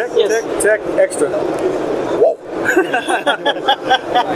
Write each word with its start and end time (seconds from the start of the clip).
Tech, 0.00 0.10
tech, 0.16 0.62
tech, 0.62 0.80
extra. 0.98 1.28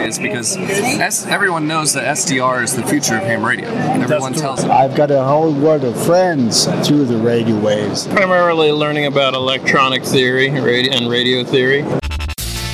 is 0.06 0.18
because 0.18 0.58
S- 1.00 1.26
everyone 1.26 1.66
knows 1.66 1.94
that 1.94 2.04
SDR 2.04 2.62
is 2.62 2.76
the 2.76 2.82
future 2.82 3.16
of 3.16 3.22
ham 3.22 3.42
radio. 3.42 3.68
Everyone 3.70 4.34
tells 4.34 4.60
them. 4.60 4.70
I've 4.70 4.94
got 4.94 5.10
a 5.10 5.24
whole 5.24 5.54
world 5.54 5.84
of 5.84 5.96
friends 6.04 6.66
through 6.86 7.06
the 7.06 7.16
radio 7.16 7.56
waves. 7.56 8.06
Primarily 8.08 8.72
learning 8.72 9.06
about 9.06 9.32
electronic 9.34 10.02
theory 10.04 10.48
and 10.48 11.08
radio 11.10 11.44
theory. 11.44 11.82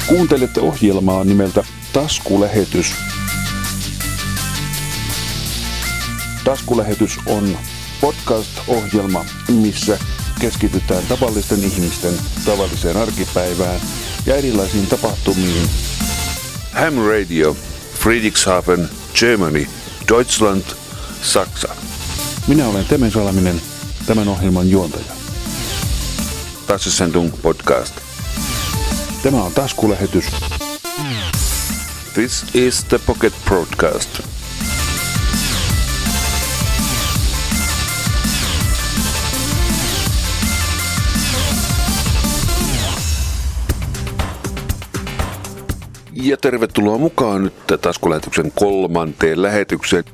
Kuuntelette 0.08 0.60
ohjelmaa 0.60 1.24
nimeltä 1.24 1.64
Taskulähetys. 1.92 2.94
Taskulähetys 6.44 7.18
on 7.26 7.58
podcast-ohjelma, 8.00 9.24
missä 9.48 9.98
keskitytään 10.40 11.02
tavallisten 11.08 11.64
ihmisten 11.64 12.14
tavalliseen 12.44 12.96
arkipäivään 12.96 13.80
ja 14.26 14.36
erilaisiin 14.36 14.86
tapahtumiin. 14.86 15.70
Ham 16.72 16.94
Radio, 16.94 17.56
Friedrichshafen, 17.94 18.88
Germany, 19.20 19.66
Deutschland, 20.08 20.64
Saksa. 21.22 21.68
Minä 22.46 22.68
olen 22.68 22.84
Teme 22.84 23.10
Salaminen, 23.10 23.62
tämän 24.06 24.28
ohjelman 24.28 24.70
juontaja. 24.70 25.12
Tassisendung 26.66 27.32
podcast. 27.42 27.94
Tämä 29.22 29.42
on 29.42 29.52
taskulähetys. 29.52 30.24
This 32.14 32.44
is 32.54 32.84
the 32.84 33.00
Pocket 33.06 33.34
Broadcast. 33.44 34.29
Ja 46.22 46.36
tervetuloa 46.36 46.98
mukaan 46.98 47.42
nyt 47.44 47.80
taskulähetyksen 47.80 48.52
kolmanteen 48.54 49.42
lähetykseen. 49.42 50.04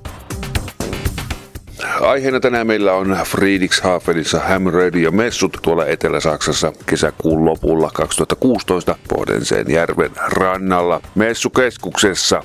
Aiheena 2.01 2.41
tänään 2.41 2.67
meillä 2.67 2.93
on 2.93 3.19
Friedrichshafenissa 3.25 4.41
Ham 4.41 4.67
Radio 4.67 5.11
Messut 5.11 5.59
tuolla 5.63 5.87
Etelä-Saksassa 5.87 6.73
kesäkuun 6.87 7.45
lopulla 7.45 7.91
2016 7.95 8.97
Bodenseen 9.09 9.71
järven 9.71 10.11
rannalla 10.29 11.01
messukeskuksessa. 11.15 12.43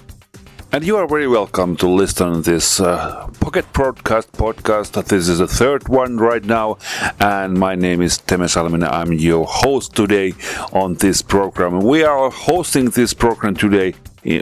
And 0.74 0.86
you 0.86 0.96
are 0.96 1.06
very 1.06 1.28
welcome 1.28 1.76
to 1.78 1.88
listen 1.90 2.32
to 2.32 2.42
this 2.50 2.80
uh, 2.80 3.28
Pocket 3.42 3.66
Broadcast 3.74 4.32
podcast. 4.32 4.94
This 5.06 5.28
is 5.28 5.40
the 5.40 5.48
third 5.48 5.90
one 5.90 6.16
right 6.16 6.46
now, 6.46 6.78
and 7.20 7.60
my 7.60 7.76
name 7.76 8.02
is 8.02 8.20
Teme 8.20 8.48
Salminen. 8.48 8.90
I'm 8.90 9.12
your 9.12 9.46
host 9.46 9.94
today 9.98 10.34
on 10.72 10.94
this 10.94 11.22
program. 11.22 11.82
We 11.82 12.04
are 12.04 12.32
hosting 12.32 12.90
this 12.92 13.14
program 13.14 13.56
today 13.56 13.96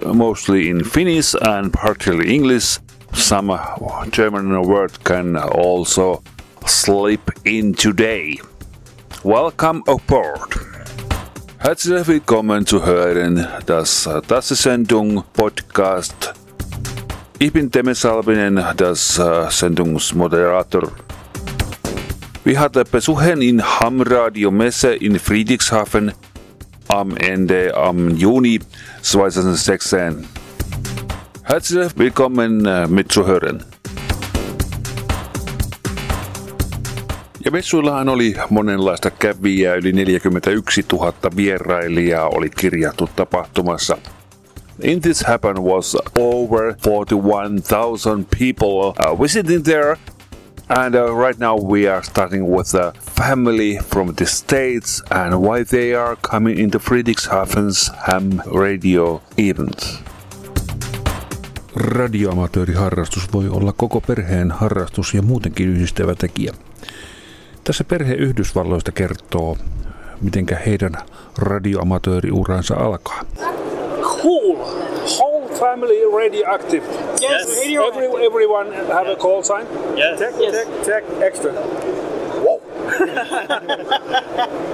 mostly 0.06 0.70
in 0.70 0.84
Finnish 0.84 1.34
and 1.42 1.74
partially 1.74 2.32
English. 2.32 2.78
Some 3.14 3.50
uh, 3.50 4.06
German 4.12 4.62
word 4.68 5.04
can 5.04 5.36
also 5.36 6.22
slip 6.68 7.32
in 7.44 7.74
today. 7.74 8.38
Welcome 9.24 9.82
aboard. 9.88 10.79
Herzlich 11.62 12.08
willkommen 12.08 12.66
zu 12.66 12.86
hören 12.86 13.46
das 13.66 14.10
Tasse-Sendung 14.28 15.26
Podcast. 15.34 16.34
Ich 17.38 17.52
bin 17.52 17.70
Temme 17.70 17.94
Salvinen, 17.94 18.64
das 18.78 19.20
äh, 19.20 19.52
Sendungsmoderator. 19.52 20.90
Wir 22.46 22.60
hatten 22.62 22.86
Besuchen 22.90 23.42
in 23.42 23.62
Ham 23.62 24.02
Radio 24.02 24.52
Messe 24.52 24.96
in 24.96 25.20
Friedrichshafen 25.20 26.14
am 26.88 27.18
Ende 27.18 27.76
am 27.76 28.16
Juni 28.16 28.62
2016. 29.02 30.26
Herzlich 31.44 31.92
willkommen 31.98 32.66
äh, 32.66 32.88
mitzuhören. 32.88 33.66
Ja 37.46 37.52
messuillahan 37.52 38.10
oli 38.10 38.36
monenlaista 38.50 39.12
kävijää, 39.12 39.76
yli 39.76 39.92
41 39.92 40.86
000 40.94 41.14
vierailijaa 41.36 42.28
oli 42.28 42.50
kirjattu 42.50 43.10
tapahtumassa. 43.16 43.98
In 44.82 45.02
this 45.02 45.24
happen 45.24 45.64
was 45.64 45.98
over 46.16 46.74
41,000 46.88 48.26
people 48.40 48.88
uh, 48.88 49.22
visiting 49.22 49.64
there. 49.64 49.98
And 50.70 50.96
uh, 50.96 51.18
right 51.18 51.40
now 51.40 51.72
we 51.72 51.92
are 51.92 52.04
starting 52.04 52.46
with 52.48 52.76
a 52.76 52.94
family 53.18 53.80
from 53.90 54.16
the 54.16 54.26
States 54.26 55.04
and 55.10 55.34
why 55.34 55.66
they 55.66 55.96
are 55.96 56.16
coming 56.32 56.60
into 56.60 56.80
Friedrichshafen's 56.80 57.92
ham 57.98 58.42
radio 58.56 59.22
event. 59.38 60.04
Radioamatööriharrastus 61.76 63.34
voi 63.34 63.50
olla 63.50 63.74
koko 63.78 64.02
perheen 64.02 64.52
harrastus 64.52 65.14
ja 65.14 65.22
muutenkin 65.22 65.70
yhdistävä 65.70 66.16
tekijä. 66.16 66.54
Tässä 67.70 67.84
perhe 67.84 68.14
Yhdysvalloista 68.14 68.92
kertoo, 68.92 69.58
mitenkä 70.22 70.56
heidän 70.66 70.94
radioamatööriuransa 71.38 72.76
alkaa. 72.76 73.22
Cool. 74.02 74.56
Whole 75.20 75.48
family 75.60 76.12
radioactive. 76.24 76.84
Yes. 77.22 77.58
Every, 77.58 78.26
everyone 78.26 78.76
have 78.94 79.12
a 79.12 79.16
call 79.16 79.44
sign. 79.44 79.68
Yes. 79.98 80.20
Tech, 80.20 80.40
Yes. 80.42 80.56
tech, 80.56 80.68
tech, 80.86 81.04
extra. 81.22 81.52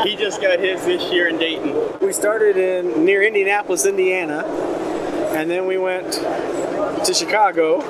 He 0.06 0.16
just 0.26 0.42
got 0.42 0.60
his 0.60 0.82
this 0.86 1.12
year 1.12 1.28
in 1.30 1.40
Dayton. 1.40 1.74
We 2.02 2.14
started 2.14 2.58
in 2.58 3.06
near 3.06 3.24
Indianapolis, 3.28 3.86
Indiana, 3.86 4.44
and 5.36 5.50
then 5.52 5.68
we 5.68 5.78
went 5.78 6.26
to 7.06 7.14
Chicago 7.14 7.82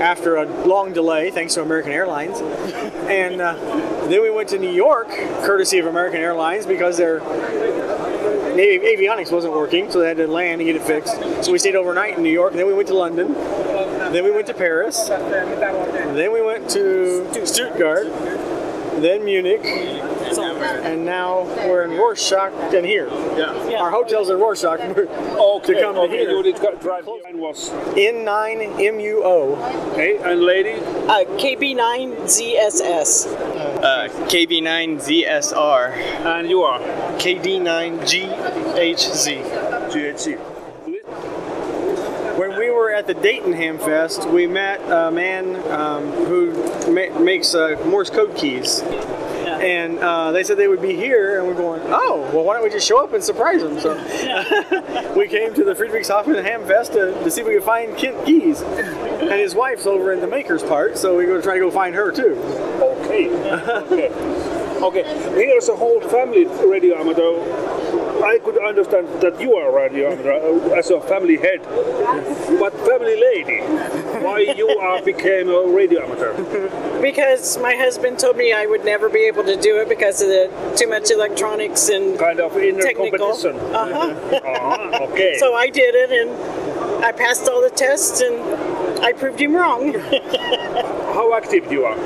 after 0.00 0.36
a 0.36 0.66
long 0.66 0.92
delay, 0.92 1.30
thanks 1.30 1.54
to 1.54 1.62
American 1.62 1.92
Airlines. 1.92 2.40
And 3.08 3.40
uh, 3.40 3.54
then 4.08 4.22
we 4.22 4.30
went 4.30 4.48
to 4.50 4.58
New 4.58 4.70
York, 4.70 5.08
courtesy 5.08 5.78
of 5.78 5.86
American 5.86 6.20
Airlines, 6.20 6.66
because 6.66 6.96
their 6.96 7.20
avionics 7.20 9.32
wasn't 9.32 9.54
working, 9.54 9.90
so 9.90 10.00
they 10.00 10.08
had 10.08 10.18
to 10.18 10.26
land 10.26 10.60
and 10.60 10.68
get 10.68 10.76
it 10.76 10.82
fixed. 10.82 11.44
So 11.44 11.52
we 11.52 11.58
stayed 11.58 11.76
overnight 11.76 12.16
in 12.16 12.22
New 12.22 12.30
York, 12.30 12.52
and 12.52 12.60
then 12.60 12.66
we 12.66 12.74
went 12.74 12.88
to 12.88 12.94
London. 12.94 13.32
Then 13.32 14.24
we 14.24 14.30
went 14.30 14.46
to 14.48 14.54
Paris. 14.54 15.08
Then 15.08 16.32
we 16.32 16.42
went 16.42 16.68
to 16.70 17.46
Stuttgart. 17.46 18.06
Then 19.00 19.24
Munich. 19.24 19.62
And 20.62 21.04
now 21.04 21.42
we're 21.68 21.82
in 21.84 21.90
Rorschach 21.92 22.52
and 22.74 22.84
here. 22.86 23.08
Yeah. 23.36 23.68
yeah. 23.68 23.80
Our 23.82 23.90
hotel's 23.90 24.30
in 24.30 24.38
Rorschach. 24.38 24.80
Okay, 25.42 25.74
to 25.74 25.80
come 25.80 25.94
to 25.94 26.00
okay, 26.02 26.18
here. 26.18 26.30
you 26.30 26.42
did 26.42 26.60
got- 26.60 26.80
drive. 26.80 27.06
Mine 27.06 27.38
was 27.38 27.70
N9 27.70 28.76
MUO. 28.76 29.56
okay, 29.92 30.16
and 30.18 30.42
lady. 30.42 30.74
Uh, 31.08 31.24
KB9ZSS. 31.38 33.26
Uh, 33.82 34.08
KB9ZSR. 34.28 35.92
And 36.26 36.48
you 36.48 36.62
are 36.62 36.80
KD9GHZ. 37.18 39.42
GHC. 39.92 40.38
When 42.38 42.56
we 42.58 42.70
were 42.70 42.90
at 42.92 43.06
the 43.06 43.14
Dayton 43.14 43.52
Ham 43.52 43.78
Fest, 43.78 44.26
we 44.28 44.46
met 44.46 44.80
a 44.90 45.10
man 45.10 45.56
um, 45.70 46.10
who 46.26 46.52
ma- 46.92 47.18
makes 47.20 47.54
uh, 47.54 47.76
Morse 47.86 48.10
code 48.10 48.34
keys. 48.36 48.82
And 49.62 50.00
uh, 50.00 50.32
they 50.32 50.42
said 50.42 50.56
they 50.56 50.66
would 50.66 50.82
be 50.82 50.96
here, 50.96 51.38
and 51.38 51.46
we're 51.46 51.54
going, 51.54 51.82
oh, 51.86 52.28
well, 52.34 52.42
why 52.42 52.54
don't 52.54 52.64
we 52.64 52.70
just 52.70 52.86
show 52.86 53.02
up 53.02 53.12
and 53.12 53.22
surprise 53.22 53.62
them? 53.62 53.78
So 53.78 53.94
we 55.16 55.28
came 55.28 55.54
to 55.54 55.62
the 55.62 55.72
Friedrichshafen 55.72 56.42
Ham 56.42 56.66
Fest 56.66 56.94
to, 56.94 57.12
to 57.12 57.30
see 57.30 57.42
if 57.42 57.46
we 57.46 57.54
could 57.54 57.62
find 57.62 57.96
Kent 57.96 58.26
Keys. 58.26 58.60
And 58.60 59.30
his 59.30 59.54
wife's 59.54 59.86
over 59.86 60.12
in 60.12 60.20
the 60.20 60.26
maker's 60.26 60.64
part, 60.64 60.98
so 60.98 61.14
we're 61.14 61.26
going 61.26 61.40
to 61.40 61.44
try 61.44 61.54
to 61.54 61.60
go 61.60 61.70
find 61.70 61.94
her 61.94 62.10
too. 62.10 62.34
Okay. 62.82 63.30
okay. 63.92 64.10
Okay. 64.82 65.04
Here's 65.34 65.68
a 65.68 65.76
whole 65.76 66.00
family 66.00 66.44
radio 66.66 66.98
amateur. 66.98 67.38
I 68.22 68.38
could 68.38 68.62
understand 68.62 69.08
that 69.20 69.40
you 69.40 69.54
are 69.56 69.74
radio 69.74 70.12
amateur 70.12 70.32
uh, 70.32 70.78
as 70.78 70.90
a 70.90 71.00
family 71.00 71.36
head, 71.36 71.60
but 72.58 72.72
family 72.86 73.20
lady, 73.20 73.60
why 74.24 74.38
you 74.56 74.68
are 74.68 75.02
became 75.12 75.48
a 75.48 75.66
radio 75.66 76.04
amateur? 76.04 76.32
Because 77.00 77.58
my 77.58 77.74
husband 77.74 78.18
told 78.20 78.36
me 78.36 78.52
I 78.52 78.66
would 78.66 78.84
never 78.84 79.08
be 79.08 79.20
able 79.26 79.42
to 79.44 79.56
do 79.60 79.78
it 79.80 79.88
because 79.88 80.22
of 80.22 80.28
the 80.28 80.74
too 80.76 80.88
much 80.88 81.10
electronics 81.10 81.88
and 81.88 82.16
Kind 82.18 82.38
of 82.40 82.56
inner 82.56 82.80
technical. 82.82 83.18
competition. 83.18 83.56
Uh-huh. 83.74 84.36
Uh-huh, 84.36 85.04
okay. 85.10 85.36
so 85.40 85.54
I 85.54 85.68
did 85.68 85.94
it 85.96 86.12
and 86.12 87.04
I 87.04 87.10
passed 87.10 87.48
all 87.48 87.60
the 87.60 87.70
tests 87.70 88.20
and 88.20 88.36
I 89.04 89.12
proved 89.12 89.40
him 89.40 89.54
wrong. 89.54 89.92
How 91.12 91.34
active 91.34 91.68
do 91.68 91.74
you 91.74 91.84
are? 91.86 91.98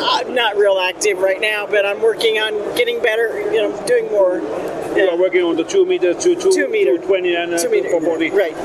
I'm 0.00 0.34
not 0.34 0.56
real 0.56 0.78
active 0.78 1.18
right 1.18 1.40
now, 1.40 1.66
but 1.66 1.84
I'm 1.84 2.00
working 2.00 2.38
on 2.38 2.54
getting 2.76 3.02
better, 3.02 3.40
you 3.52 3.60
know, 3.60 3.86
doing 3.86 4.06
more. 4.10 4.40
You 4.96 5.08
are 5.10 5.16
working 5.16 5.42
on 5.42 5.56
the 5.56 5.64
two 5.64 5.84
meter, 5.86 6.14
two, 6.14 6.34
two, 6.34 6.50
Two 6.52 6.68
meter. 6.68 6.96
220 6.96 7.34
and 7.34 7.54
uh, 7.54 7.58
Two 7.58 7.70
meter. 7.70 7.90
for 7.90 8.00
40. 8.00 8.30
Right. 8.30 8.56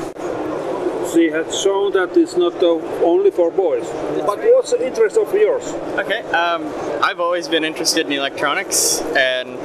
She 1.12 1.30
had 1.30 1.52
shown 1.54 1.92
that 1.92 2.16
it's 2.16 2.36
not 2.36 2.54
uh, 2.62 2.70
only 3.04 3.30
for 3.30 3.50
boys. 3.50 3.86
But 4.26 4.38
what's 4.40 4.70
the 4.72 4.84
interest 4.84 5.16
of 5.16 5.32
yours? 5.32 5.62
Okay. 5.98 6.22
Um, 6.32 6.66
I've 7.02 7.20
always 7.20 7.46
been 7.46 7.64
interested 7.64 8.06
in 8.06 8.12
electronics, 8.12 9.00
and 9.14 9.56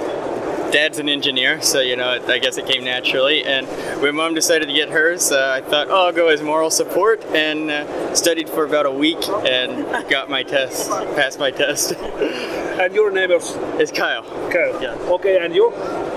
dad's 0.72 1.00
an 1.00 1.10
engineer, 1.10 1.62
so 1.62 1.80
you 1.80 1.96
know, 1.96 2.22
I 2.28 2.40
guess 2.40 2.58
it 2.58 2.66
came 2.66 2.84
naturally. 2.84 3.44
And 3.44 3.68
when 4.02 4.16
mom 4.16 4.34
decided 4.34 4.68
to 4.68 4.74
get 4.74 4.90
hers, 4.90 5.32
uh, 5.32 5.62
I 5.64 5.68
thought, 5.68 5.88
oh, 5.90 6.08
I'll 6.08 6.14
go 6.14 6.28
as 6.28 6.42
moral 6.42 6.70
support, 6.70 7.24
and 7.26 7.70
uh, 7.72 8.16
studied 8.16 8.50
for 8.50 8.66
about 8.66 8.86
a 8.86 8.92
week 8.92 9.28
and 9.28 10.10
got 10.10 10.30
my 10.30 10.44
test, 10.44 10.90
passed 10.90 11.40
my 11.40 11.52
test. 11.52 11.94
And 12.80 12.96
your 12.96 13.12
name 13.12 13.30
is 13.32 13.58
it's 13.78 13.92
Kyle. 13.92 14.24
Kyle. 14.50 14.82
Yeah. 14.82 14.94
Okay, 15.10 15.44
and 15.44 15.54
you? 15.54 15.74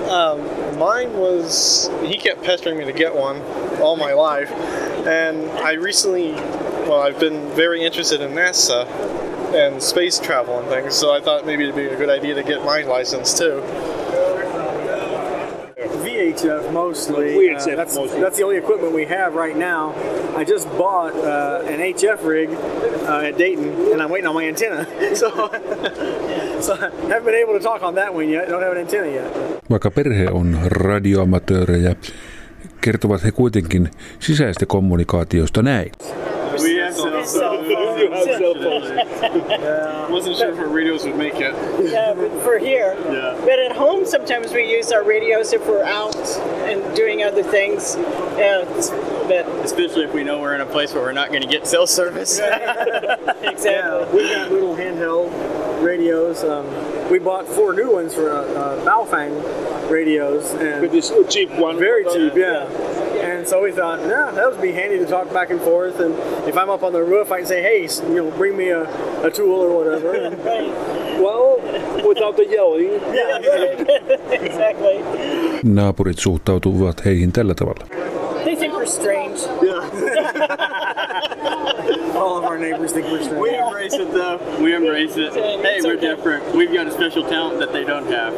Um, 0.07 0.77
mine 0.79 1.11
was 1.11 1.91
he 2.03 2.15
kept 2.15 2.41
pestering 2.41 2.77
me 2.77 2.85
to 2.85 2.93
get 2.93 3.13
one 3.13 3.41
all 3.81 3.97
my 3.97 4.13
life, 4.13 4.49
and 5.05 5.51
I 5.59 5.73
recently, 5.73 6.31
well, 6.31 7.01
I've 7.01 7.19
been 7.19 7.49
very 7.49 7.83
interested 7.83 8.21
in 8.21 8.31
NASA 8.31 8.87
and 9.53 9.83
space 9.83 10.19
travel 10.19 10.57
and 10.59 10.69
things, 10.69 10.95
so 10.95 11.13
I 11.13 11.19
thought 11.19 11.45
maybe 11.45 11.63
it'd 11.63 11.75
be 11.75 11.87
a 11.87 11.97
good 11.97 12.09
idea 12.09 12.33
to 12.35 12.43
get 12.43 12.63
my 12.63 12.83
license 12.83 13.37
too. 13.37 13.61
VHF 16.33 16.71
mostly. 16.73 17.35
VHF 17.35 17.73
Uh, 17.73 17.75
that's, 17.75 17.95
mostly. 17.95 18.21
that's 18.21 18.37
the 18.37 18.43
only 18.43 18.57
equipment 18.57 18.93
we 18.93 19.05
have 19.05 19.35
right 19.35 19.55
now. 19.55 19.93
I 20.35 20.43
just 20.43 20.67
bought 20.77 21.13
uh, 21.15 21.63
an 21.67 21.79
HF 21.79 22.23
rig 22.23 22.49
uh, 22.49 23.27
at 23.29 23.37
Dayton, 23.37 23.91
and 23.91 24.01
I'm 24.01 24.09
waiting 24.09 24.27
on 24.27 24.35
my 24.35 24.47
antenna. 24.47 24.85
So, 25.15 25.29
so 26.61 26.73
I 26.73 26.89
haven't 27.07 27.25
been 27.25 27.35
able 27.43 27.53
to 27.53 27.59
talk 27.59 27.83
on 27.83 27.95
that 27.95 28.13
one 28.13 28.29
yet. 28.29 28.47
I 28.47 28.51
Don't 28.51 28.63
have 28.63 28.71
an 28.71 28.77
antenna 28.77 29.07
yet. 29.07 29.25
Vaikka 29.69 29.91
perhe 29.91 30.27
on 30.31 30.57
radioamatöörejä, 30.65 31.95
kertovat 32.81 33.23
he 33.23 33.31
kuitenkin 33.31 33.89
sisäistä 34.19 34.65
kommunikaatiosta 34.65 35.61
näin. 35.61 35.91
Wasn't 40.33 40.55
sure 40.55 40.61
if 40.63 40.67
our 40.67 40.73
radios 40.73 41.05
would 41.05 41.15
make 41.15 41.35
it. 41.35 41.53
Yeah, 41.91 42.13
but 42.15 42.31
for 42.43 42.57
here. 42.57 42.95
Yeah. 43.11 43.37
But 43.41 43.59
at 43.59 43.71
home, 43.75 44.05
sometimes 44.05 44.51
we 44.51 44.69
use 44.69 44.91
our 44.91 45.03
radios 45.03 45.53
if 45.53 45.67
we're 45.67 45.83
out 45.83 46.15
and 46.15 46.95
doing 46.95 47.23
other 47.23 47.43
things. 47.43 47.95
Yeah, 48.37 48.61
it's- 48.61 48.89
but 49.27 49.47
Especially 49.63 50.03
if 50.03 50.13
we 50.13 50.23
know 50.23 50.41
we're 50.41 50.55
in 50.55 50.61
a 50.61 50.65
place 50.65 50.93
where 50.93 51.01
we're 51.03 51.11
not 51.13 51.29
going 51.29 51.43
to 51.43 51.47
get 51.47 51.65
cell 51.67 51.87
service. 51.87 52.39
exactly. 53.41 53.63
Yeah, 53.63 54.11
we 54.11 54.23
got 54.29 54.51
little 54.51 54.75
handheld 54.75 55.81
radios. 55.83 56.43
Um, 56.43 56.65
we 57.09 57.19
bought 57.19 57.47
four 57.47 57.73
new 57.73 57.91
ones 57.91 58.13
for 58.13 58.29
uh, 58.31 58.41
uh, 58.41 58.85
Baofeng 58.85 59.89
radios, 59.89 60.51
and 60.55 60.81
With 60.81 60.91
this 60.91 61.11
cheap 61.29 61.51
one. 61.51 61.77
very 61.77 62.03
cheap, 62.05 62.33
yeah. 62.35 62.67
And 63.43 63.49
so 63.49 63.61
we 63.61 63.73
thought, 63.73 63.99
yeah, 63.99 64.31
that 64.31 64.49
would 64.49 64.61
be 64.61 64.71
handy 64.71 64.97
to 64.99 65.05
talk 65.05 65.29
back 65.33 65.49
and 65.49 65.59
forth. 65.59 65.99
And 65.99 66.15
if 66.47 66.55
I'm 66.55 66.69
up 66.69 66.81
on 66.81 66.93
the 66.93 67.03
roof, 67.03 67.29
I 67.29 67.39
can 67.39 67.45
say, 67.45 67.61
hey, 67.61 67.81
you 68.07 68.23
know, 68.23 68.31
bring 68.31 68.55
me 68.55 68.69
a, 68.69 68.83
a 69.21 69.29
tool 69.29 69.59
or 69.59 69.75
whatever. 69.75 70.13
And, 70.15 71.21
Well, 71.21 71.57
without 72.07 72.37
the 72.37 72.45
yelling. 72.47 73.01
Yeah, 73.13 74.31
exactly. 74.39 75.03
Naapurit 75.63 76.19
suhtautuvat 76.19 77.01
heihin 77.05 77.31
tällä 77.31 77.53
tavalla. 77.53 77.85
They 78.45 78.55
think 78.55 78.73
we're 78.73 78.85
strange. 78.85 79.39
Yeah. 79.61 79.89
All 82.15 82.37
of 82.37 82.45
our 82.45 82.57
neighbors 82.57 82.93
think 82.93 83.07
we're 83.07 83.23
strange. 83.23 83.41
we 83.41 83.57
embrace 83.57 83.93
it 83.93 84.11
though. 84.13 84.39
We 84.63 84.73
embrace 84.75 85.17
it. 85.17 85.33
Hey, 85.33 85.81
we're 85.83 85.99
different. 85.99 86.55
We've 86.55 86.73
got 86.73 86.87
a 86.87 86.91
special 86.91 87.23
talent 87.27 87.59
that 87.59 87.73
they 87.73 87.83
don't 87.83 88.07
have. 88.07 88.33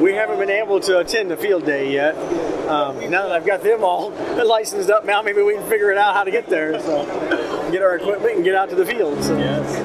We 0.00 0.14
haven't 0.14 0.38
been 0.38 0.50
able 0.62 0.80
to 0.80 1.00
attend 1.00 1.30
the 1.30 1.36
field 1.36 1.66
day 1.66 1.92
yet. 1.92 2.14
Um, 2.70 3.10
now 3.10 3.26
that 3.26 3.32
I've 3.32 3.46
got 3.46 3.64
them 3.64 3.82
all 3.82 4.10
licensed 4.46 4.90
up, 4.90 5.04
now 5.04 5.22
maybe 5.22 5.42
we 5.42 5.54
can 5.54 5.68
figure 5.68 5.90
it 5.90 5.98
out 5.98 6.14
how 6.14 6.22
to 6.22 6.30
get 6.30 6.46
there. 6.46 6.78
So 6.80 7.04
get 7.72 7.82
our 7.82 7.96
equipment 7.96 8.36
and 8.36 8.44
get 8.44 8.54
out 8.54 8.68
to 8.70 8.76
the 8.76 8.86
field. 8.86 9.20
So. 9.24 9.36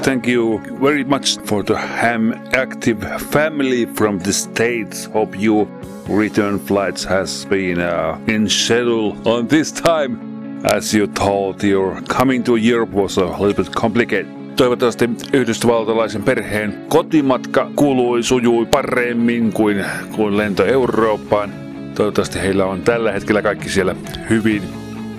Thank 0.03 0.27
you 0.27 0.59
very 0.79 1.03
much 1.03 1.37
for 1.45 1.63
the 1.63 1.75
Ham 1.75 2.33
Active 2.53 3.01
family 3.31 3.85
from 3.85 4.19
the 4.19 4.31
States. 4.31 5.05
Hope 5.05 5.35
you 5.35 5.67
return 6.07 6.59
flights 6.59 7.03
has 7.05 7.47
been 7.49 7.79
uh, 7.79 8.19
in 8.27 8.47
schedule 8.47 9.17
on 9.25 9.47
this 9.47 9.71
time. 9.71 10.19
As 10.63 10.93
you 10.93 11.07
told, 11.07 11.63
your 11.63 12.01
coming 12.07 12.43
to 12.43 12.55
Europe 12.55 12.93
was 12.93 13.17
a 13.17 13.25
little 13.25 13.53
bit 13.53 13.73
complicated. 13.75 14.27
Toivottavasti 14.57 15.09
yhdysvaltalaisen 15.33 16.23
perheen 16.23 16.85
kotimatka 16.87 17.67
kului 17.75 18.23
sujui 18.23 18.65
paremmin 18.65 19.53
kuin, 19.53 19.85
kuin 20.15 20.37
lento 20.37 20.65
Eurooppaan. 20.65 21.64
Toivottavasti 21.95 22.39
heillä 22.39 22.65
on 22.65 22.81
tällä 22.81 23.11
hetkellä 23.11 23.41
kaikki 23.41 23.69
siellä 23.69 23.95
hyvin. 24.29 24.63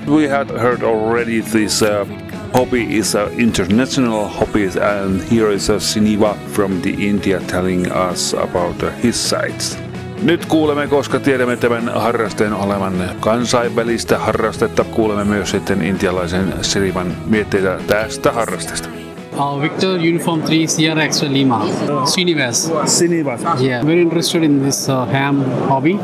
We 0.08 0.28
had 0.28 0.58
heard 0.60 0.82
already 0.82 1.42
this 1.42 1.82
uh, 1.82 2.08
hobby 2.54 2.86
is 2.88 3.16
an 3.16 3.28
international 3.38 4.28
hobby 4.40 4.66
and 4.66 5.20
here 5.32 5.54
is 5.54 5.70
a 5.70 5.80
Siniva 5.80 6.36
from 6.52 6.80
the 6.80 6.90
India 6.90 7.40
telling 7.40 7.86
us 8.10 8.34
about 8.34 8.82
uh, 8.82 8.88
his 9.02 9.30
sites. 9.30 9.78
Nyt 10.22 10.46
kuulemme, 10.46 10.86
koska 10.86 11.20
tiedämme 11.20 11.56
tämän 11.56 11.88
harrasteen 11.88 12.52
olevan 12.52 13.10
kansainvälistä 13.20 14.18
harrastetta, 14.18 14.84
kuulemme 14.84 15.24
myös 15.24 15.50
sitten 15.50 15.82
intialaisen 15.82 16.54
Sirivan 16.62 17.16
mietteitä 17.26 17.78
tästä 17.86 18.32
harrasteesta. 18.32 19.05
Uh, 19.36 19.58
Victor 19.58 19.98
Uniform 19.98 20.40
3 20.42 20.66
Sierra 20.66 21.02
Extra 21.02 21.28
Lima, 21.28 21.58
Srinivas. 22.06 22.70
Srinivas. 22.86 23.60
Yeah, 23.60 23.82
very 23.82 24.00
interested 24.00 24.42
in 24.42 24.62
this 24.62 24.88
uh, 24.88 25.04
ham 25.04 25.42
hobby. 25.68 25.98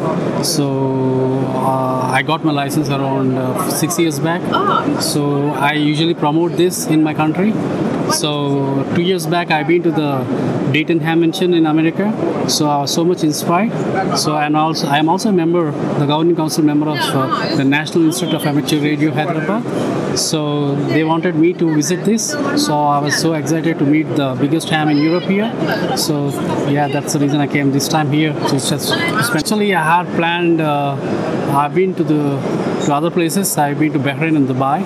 So 0.45 1.39
uh, 1.49 2.11
I 2.13 2.21
got 2.23 2.45
my 2.45 2.53
license 2.53 2.91
around 2.91 3.39
uh, 3.39 3.71
six 3.71 3.99
years 3.99 4.21
back. 4.21 4.43
So 5.01 5.49
I 5.53 5.73
usually 5.73 6.13
promote 6.13 6.53
this 6.59 6.87
in 6.87 7.03
my 7.03 7.15
country. 7.15 7.53
So 8.13 8.85
two 8.95 9.01
years 9.01 9.27
back, 9.27 9.51
I've 9.51 9.67
been 9.67 9.83
to 9.85 9.91
the 9.91 10.11
Dayton 10.71 11.01
Hamvention 11.01 11.55
in 11.57 11.65
America. 11.65 12.13
So 12.51 12.69
I 12.69 12.83
was 12.83 12.93
so 12.93 13.03
much 13.03 13.25
inspired. 13.25 13.73
So 14.19 14.37
and 14.37 14.55
also 14.55 14.89
I'm 14.89 15.09
also 15.09 15.31
a 15.31 15.33
member, 15.33 15.71
the 15.99 16.05
governing 16.05 16.37
council 16.37 16.65
member 16.65 16.91
of 16.91 16.99
uh, 16.99 17.57
the 17.57 17.65
National 17.65 18.05
Institute 18.05 18.35
of 18.35 18.45
Amateur 18.45 18.79
Radio 18.79 19.11
Hyderabad. 19.11 20.02
So 20.17 20.75
they 20.75 21.05
wanted 21.05 21.35
me 21.37 21.53
to 21.55 21.75
visit 21.75 22.05
this. 22.05 22.31
So 22.57 22.79
I 22.79 22.99
was 22.99 23.17
so 23.17 23.35
excited 23.35 23.79
to 23.79 23.85
meet 23.85 24.09
the 24.17 24.37
biggest 24.39 24.69
ham 24.69 24.89
in 24.89 24.99
Europe 24.99 25.25
here. 25.25 25.51
So 25.97 26.29
yeah, 26.69 26.89
that's 26.89 27.13
the 27.15 27.19
reason 27.19 27.41
I 27.41 27.47
came 27.47 27.73
this 27.73 27.89
time 27.89 28.11
here. 28.11 28.33
So 28.49 28.57
it's 28.57 28.69
just 28.69 28.93
especially 28.93 29.75
I 29.75 29.83
had 29.83 30.07
planned. 30.17 30.61
Uh, 30.61 30.97
I've 31.53 31.75
been 31.75 31.95
to 31.95 32.05
the 32.05 32.41
to 32.87 32.95
other 32.95 33.11
places. 33.11 33.57
I've 33.59 33.79
been 33.79 33.93
to 33.93 33.99
Bahrain 33.99 34.37
and 34.37 34.49
Dubai. 34.49 34.83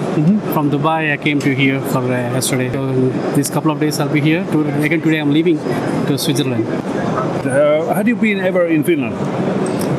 From 0.53 0.71
Dubai, 0.71 1.13
I 1.13 1.17
came 1.17 1.41
to 1.41 1.55
here 1.55 1.81
for 1.81 1.99
uh, 1.99 2.11
yesterday. 2.11 2.71
So 2.73 3.11
these 3.35 3.51
couple 3.51 3.71
of 3.71 3.81
days 3.81 3.99
I'll 4.01 4.09
be 4.09 4.21
here. 4.21 4.45
To, 4.53 4.83
again 4.83 5.01
today 5.01 5.19
I'm 5.19 5.33
leaving 5.33 5.59
to 6.07 6.19
Switzerland. 6.19 6.67
Uh, 6.67 7.95
have 7.95 8.09
you 8.09 8.17
been 8.17 8.41
ever 8.41 8.67
in 8.67 8.85
Finland? 8.85 9.56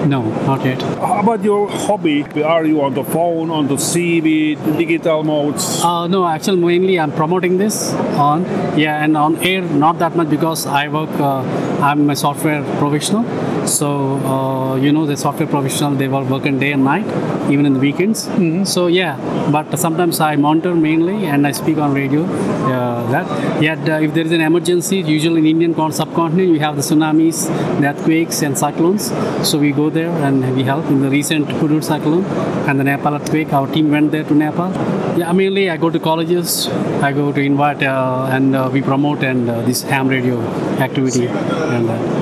No, 0.07 0.21
not 0.45 0.63
yet. 0.63 0.81
How 0.81 1.19
about 1.19 1.44
your 1.44 1.68
hobby? 1.69 2.24
Are 2.41 2.63
you 2.65 2.81
on 2.81 2.93
the 2.93 3.03
phone, 3.03 3.50
on 3.51 3.67
the 3.67 3.75
CW, 3.75 4.77
digital 4.77 5.22
modes? 5.22 5.84
Uh, 5.84 6.08
no, 6.08 6.25
actually, 6.25 6.62
mainly 6.62 6.98
I'm 6.98 7.12
promoting 7.12 7.58
this 7.58 7.93
on 8.15 8.46
yeah, 8.79 9.03
and 9.03 9.17
on 9.17 9.36
air 9.38 9.62
not 9.62 10.00
that 10.00 10.15
much 10.15 10.29
because 10.29 10.65
I 10.65 10.88
work. 10.88 11.10
Uh, 11.20 11.41
I'm 11.81 12.10
a 12.10 12.15
software 12.15 12.63
professional, 12.79 13.24
so 13.67 14.17
uh, 14.33 14.75
you 14.75 14.91
know 14.91 15.05
the 15.05 15.17
software 15.17 15.47
professional 15.47 15.95
they 15.95 16.07
were 16.07 16.24
working 16.24 16.59
day 16.59 16.71
and 16.71 16.83
night, 16.83 17.05
even 17.51 17.65
in 17.65 17.74
the 17.74 17.79
weekends. 17.79 18.29
So 18.71 18.88
yeah, 18.88 19.15
but 19.51 19.77
sometimes 19.77 20.19
I 20.19 20.36
monitor 20.36 20.74
mainly 20.74 21.25
and 21.25 21.45
I 21.45 21.51
speak 21.51 21.77
on 21.77 21.93
radio. 21.93 22.24
Uh, 22.67 23.09
that 23.12 23.62
yet 23.62 23.79
uh, 23.89 23.93
if 24.05 24.13
there 24.13 24.25
is 24.25 24.31
an 24.31 24.41
emergency, 24.41 24.97
usually 24.97 25.39
in 25.39 25.47
Indian 25.62 25.74
subcontinent 25.91 26.50
you 26.50 26.59
have 26.59 26.75
the 26.75 26.81
tsunamis, 26.81 27.47
the 27.79 27.88
earthquakes 27.88 28.41
and 28.41 28.57
cyclones. 28.57 29.12
So 29.47 29.59
we 29.59 29.71
go 29.71 29.89
there 29.89 30.12
and 30.25 30.55
we 30.55 30.63
help 30.63 30.86
in 30.86 31.01
the 31.01 31.09
recent 31.09 31.47
Hudhud 31.47 31.83
cyclone 31.83 32.25
and 32.67 32.79
the 32.79 32.83
Nepal 32.83 33.15
earthquake. 33.15 33.53
Our 33.53 33.67
team 33.67 33.91
went 33.91 34.12
there 34.12 34.24
to 34.24 34.33
Nepal. 34.33 34.71
Yeah, 35.17 35.31
mainly 35.31 35.69
I 35.69 35.77
go 35.77 35.89
to 35.89 36.00
colleges. 36.00 36.67
I 37.01 37.12
go 37.12 37.31
to 37.31 37.41
invite 37.41 37.83
uh, 37.83 38.29
and 38.31 38.55
uh, 38.55 38.69
we 38.71 38.81
promote 38.81 39.24
and 39.24 39.50
uh, 39.50 39.62
this 39.62 39.81
ham 39.83 40.07
radio 40.07 40.39
activity 40.79 41.27
and. 41.27 41.89
Uh, 41.89 42.16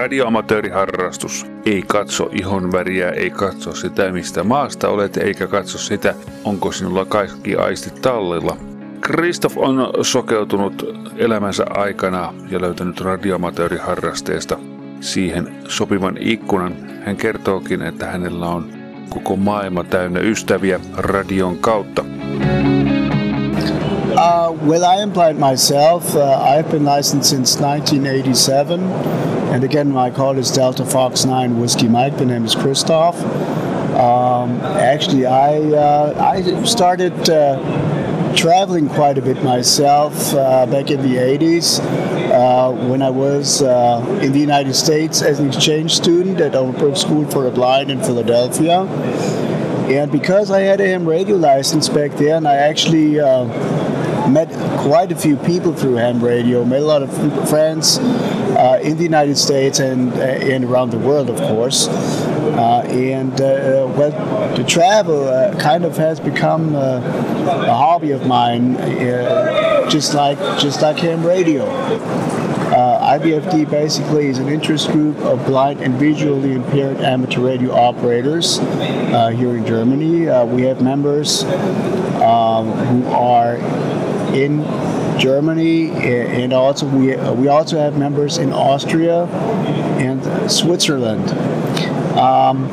Radioamatööriharrastus 0.00 1.46
ei 1.66 1.82
katso 1.86 2.28
ihon 2.32 2.72
väriä, 2.72 3.10
ei 3.10 3.30
katso 3.30 3.74
sitä 3.74 4.12
mistä 4.12 4.44
maasta 4.44 4.88
olet, 4.88 5.16
eikä 5.16 5.46
katso 5.46 5.78
sitä 5.78 6.14
onko 6.44 6.72
sinulla 6.72 7.04
kaikki 7.04 7.56
aistit 7.56 8.02
tallilla. 8.02 8.56
Kristoff 9.00 9.58
on 9.58 9.92
sokeutunut 10.02 10.82
elämänsä 11.16 11.64
aikana 11.70 12.34
ja 12.50 12.60
löytänyt 12.60 13.00
radioamatööriharrasteesta 13.00 14.58
siihen 15.00 15.54
sopivan 15.68 16.16
ikkunan. 16.20 16.76
Hän 17.04 17.16
kertookin, 17.16 17.82
että 17.82 18.06
hänellä 18.06 18.46
on 18.46 18.72
koko 19.08 19.36
maailma 19.36 19.84
täynnä 19.84 20.20
ystäviä 20.20 20.80
radion 20.96 21.58
kautta. 21.58 22.04
Uh, 24.20 24.52
well, 24.64 24.84
I 24.84 25.02
employed 25.02 25.38
myself. 25.38 26.14
Uh, 26.14 26.42
I've 26.42 26.70
been 26.70 26.84
licensed 26.84 27.30
since 27.30 27.56
1987. 27.58 28.78
And 28.78 29.64
again, 29.64 29.90
my 29.90 30.10
call 30.10 30.36
is 30.36 30.50
Delta 30.50 30.84
Fox 30.84 31.24
9 31.24 31.58
Whiskey 31.58 31.88
Mike. 31.88 32.18
The 32.18 32.26
name 32.26 32.44
is 32.44 32.54
Christoph. 32.54 33.18
Um, 33.94 34.60
actually, 34.60 35.24
I, 35.24 35.56
uh, 35.56 36.32
I 36.34 36.64
started 36.64 37.30
uh, 37.30 38.34
traveling 38.36 38.90
quite 38.90 39.16
a 39.16 39.22
bit 39.22 39.42
myself 39.42 40.34
uh, 40.34 40.66
back 40.66 40.90
in 40.90 41.00
the 41.00 41.16
80s 41.16 41.80
uh, 42.30 42.72
when 42.88 43.00
I 43.00 43.08
was 43.08 43.62
uh, 43.62 44.04
in 44.20 44.32
the 44.32 44.38
United 44.38 44.74
States 44.74 45.22
as 45.22 45.40
an 45.40 45.48
exchange 45.48 45.94
student 45.94 46.42
at 46.42 46.52
Overbrook 46.52 46.98
School 46.98 47.24
for 47.30 47.44
the 47.44 47.50
Blind 47.50 47.90
in 47.90 48.02
Philadelphia. 48.02 48.80
And 49.90 50.12
because 50.12 50.50
I 50.50 50.60
had 50.60 50.78
a 50.82 50.86
ham 50.86 51.08
radio 51.08 51.36
license 51.36 51.88
back 51.88 52.12
then, 52.12 52.46
I 52.46 52.56
actually 52.56 53.18
uh, 53.18 53.44
met 54.32 54.48
quite 54.78 55.12
a 55.12 55.16
few 55.16 55.36
people 55.36 55.74
through 55.74 55.94
ham 55.94 56.22
radio, 56.22 56.64
made 56.64 56.82
a 56.82 56.86
lot 56.86 57.02
of 57.02 57.10
friends 57.48 57.98
uh, 57.98 58.80
in 58.82 58.96
the 58.96 59.02
United 59.02 59.36
States 59.36 59.78
and, 59.80 60.12
uh, 60.14 60.16
and 60.16 60.64
around 60.64 60.90
the 60.90 60.98
world, 60.98 61.30
of 61.30 61.36
course. 61.36 61.88
Uh, 61.88 62.82
and 62.88 63.40
uh, 63.40 63.86
well, 63.96 64.56
to 64.56 64.64
travel 64.64 65.28
uh, 65.28 65.58
kind 65.60 65.84
of 65.84 65.96
has 65.96 66.20
become 66.20 66.74
uh, 66.74 66.98
a 66.98 67.74
hobby 67.74 68.10
of 68.10 68.26
mine, 68.26 68.76
just 69.88 70.14
like 70.14 70.38
just 70.58 70.82
like 70.82 70.98
ham 70.98 71.24
radio. 71.24 71.64
Uh, 72.70 73.18
IBFD 73.18 73.68
basically 73.68 74.26
is 74.26 74.38
an 74.38 74.48
interest 74.48 74.92
group 74.92 75.18
of 75.18 75.44
blind 75.44 75.80
and 75.80 75.94
visually 75.94 76.52
impaired 76.52 76.98
amateur 76.98 77.40
radio 77.40 77.72
operators 77.72 78.60
uh, 78.60 79.32
here 79.36 79.56
in 79.56 79.66
Germany. 79.66 80.28
Uh, 80.28 80.44
we 80.44 80.62
have 80.62 80.80
members 80.80 81.42
um, 82.22 82.70
who 82.70 83.08
are 83.08 83.56
in 84.34 84.64
Germany, 85.18 85.90
and 85.90 86.52
also 86.52 86.86
we 86.86 87.16
we 87.34 87.48
also 87.48 87.78
have 87.78 87.96
members 87.96 88.38
in 88.38 88.52
Austria 88.52 89.24
and 89.98 90.50
Switzerland. 90.50 91.30
Um, 92.18 92.68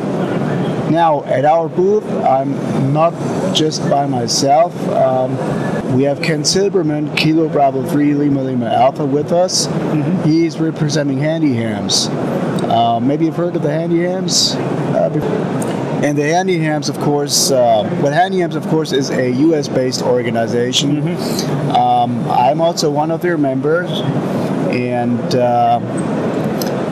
now, 0.91 1.23
at 1.25 1.43
our 1.43 1.67
booth, 1.67 2.05
I'm 2.23 2.93
not 2.93 3.13
just 3.53 3.81
by 3.89 4.07
myself. 4.07 4.73
Um, 4.89 5.35
we 5.95 6.03
have 6.03 6.21
Ken 6.21 6.43
Silberman, 6.43 7.15
Kilo 7.17 7.49
Bravo 7.49 7.85
3 7.85 8.13
Lima 8.13 8.41
Lima 8.41 8.67
Alpha, 8.67 9.05
with 9.05 9.31
us. 9.31 9.67
Mm-hmm. 9.67 10.29
He's 10.29 10.59
representing 10.59 11.17
Handy 11.17 11.53
Hams. 11.53 12.07
Uh, 12.07 12.99
maybe 13.01 13.25
you've 13.25 13.35
heard 13.35 13.55
of 13.55 13.63
the 13.63 13.71
Handy 13.71 14.03
Hams? 14.03 14.55
Uh, 14.55 15.09
and 16.03 16.17
the 16.17 16.23
Handy 16.23 16.57
Hams, 16.59 16.89
of 16.89 16.97
course, 16.99 17.51
uh, 17.51 17.83
well, 18.01 18.13
Handy 18.13 18.39
Hams, 18.39 18.55
of 18.55 18.67
course, 18.67 18.91
is 18.91 19.09
a 19.09 19.31
U.S. 19.31 19.67
based 19.67 20.01
organization. 20.01 21.01
Mm-hmm. 21.01 21.71
Um, 21.71 22.29
I'm 22.29 22.61
also 22.61 22.89
one 22.89 23.11
of 23.11 23.21
their 23.21 23.37
members, 23.37 23.89
and 24.69 25.35
uh, 25.35 25.79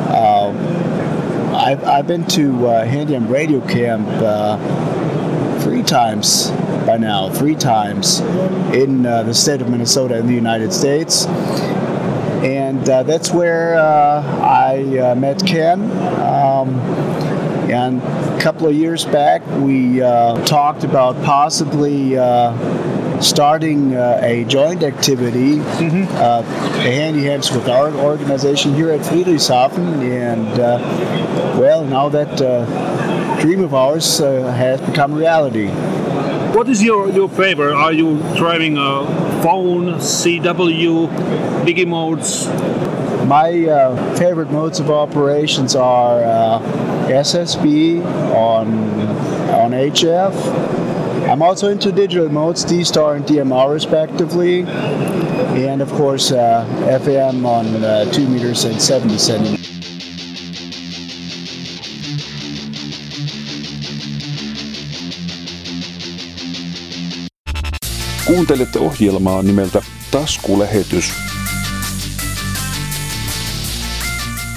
uh, 0.09 1.53
I've, 1.55 1.83
I've 1.83 2.07
been 2.07 2.25
to 2.27 2.67
uh, 2.67 2.85
Handy 2.85 3.13
Ham 3.13 3.27
Radio 3.27 3.61
Camp 3.67 4.07
three 5.65 5.81
times 5.81 6.51
by 6.85 6.95
now, 6.95 7.27
three 7.29 7.55
times 7.55 8.19
in 8.71 9.03
uh, 9.05 9.23
the 9.23 9.33
state 9.33 9.61
of 9.61 9.69
Minnesota 9.69 10.15
in 10.17 10.27
the 10.27 10.33
United 10.33 10.71
States. 10.71 11.25
And 12.45 12.87
uh, 12.87 13.01
that's 13.01 13.31
where 13.31 13.75
uh, 13.75 14.21
I 14.41 14.99
uh, 14.99 15.15
met 15.15 15.43
Ken. 15.45 15.81
Um, 16.21 16.79
and 17.71 17.99
couple 18.45 18.67
of 18.67 18.75
years 18.75 19.05
back, 19.05 19.41
we 19.57 20.03
uh, 20.03 20.37
talked 20.45 20.83
about 20.83 21.15
possibly 21.25 22.15
starting 23.19 23.95
uh, 23.95 24.19
a 24.21 24.43
joint 24.43 24.83
activity, 24.83 25.55
mm-hmm. 25.55 26.03
uh, 26.17 26.43
Handy 26.83 27.23
Hams 27.23 27.49
with 27.49 27.67
our 27.67 27.91
organization 27.91 28.75
here 28.75 28.91
at 28.91 28.99
Friedrichshafen, 28.99 29.99
and 30.03 30.59
uh, 30.59 30.77
well, 31.59 31.83
now 31.85 32.07
that 32.07 32.37
dream 33.41 33.63
of 33.63 33.73
ours 33.73 34.19
has 34.19 34.79
become 34.81 35.11
reality. 35.11 35.69
What 36.55 36.69
is 36.69 36.83
your, 36.83 37.09
your 37.09 37.29
favorite? 37.29 37.73
Are 37.73 37.93
you 37.93 38.19
driving 38.37 38.77
a 38.77 39.07
phone, 39.41 39.95
CW, 39.95 41.07
Digi 41.65 41.87
modes? 41.87 42.45
My 43.27 43.65
uh, 43.65 44.15
favorite 44.17 44.51
modes 44.51 44.79
of 44.79 44.91
operations 44.91 45.75
are 45.75 46.23
uh, 46.23 46.59
SSB 47.09 48.05
on 48.35 48.67
on 49.49 49.71
HF. 49.71 50.33
I'm 51.27 51.41
also 51.41 51.69
into 51.69 51.91
digital 51.91 52.29
modes, 52.29 52.63
D-Star 52.63 53.15
and 53.15 53.25
DMR 53.25 53.73
respectively, 53.73 54.61
and 54.61 55.81
of 55.81 55.91
course 55.93 56.31
uh, 56.31 56.67
FM 57.01 57.45
on 57.45 57.83
uh, 57.83 58.05
2 58.11 58.27
meters 58.27 58.65
and 58.65 58.79
70 58.79 59.17
centimeters. 59.17 59.65
Kuuntelette 68.25 68.79
ohjelmaa 68.79 69.43
nimeltä 69.43 69.81
Taskulähetys. 70.11 71.34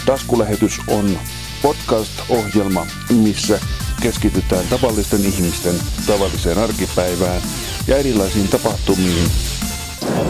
Taskulähetys 0.09 0.81
on 0.87 1.19
podcast-ohjelma, 1.63 2.87
missä 3.11 3.61
keskitytään 4.03 4.65
tavallisten 4.71 5.25
ihmisten 5.25 5.75
tavalliseen 6.07 6.59
arkipäivään 6.59 7.43
ja 7.87 7.97
erilaisiin 7.97 8.49
tapahtumiin. 8.49 9.31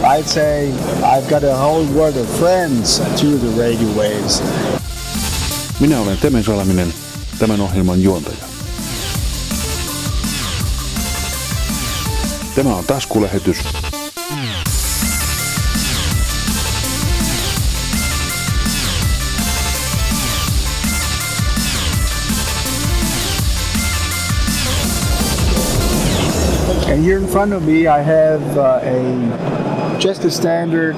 I'd 0.01 0.27
say 0.27 0.71
I've 1.01 1.29
got 1.29 1.43
a 1.43 1.57
whole 1.57 1.87
world 1.87 2.17
of 2.17 2.39
friends 2.39 3.01
through 3.15 3.39
the 3.39 3.61
radio 3.61 3.87
waves. 3.87 4.43
Minä 5.79 5.99
olen 5.99 6.17
Temen 6.17 6.43
Salaminen, 6.43 6.93
tämän 7.39 7.61
ohjelman 7.61 8.01
juontaja. 8.01 8.45
Tämä 12.55 12.75
on 12.75 12.83
taskulähetys. 12.85 13.57
Here 27.03 27.17
in 27.17 27.27
front 27.27 27.53
of 27.53 27.65
me, 27.65 27.87
I 27.87 28.01
have 28.01 28.57
uh, 28.57 28.79
a 28.83 29.97
just 29.99 30.23
a 30.25 30.31
standard 30.31 30.95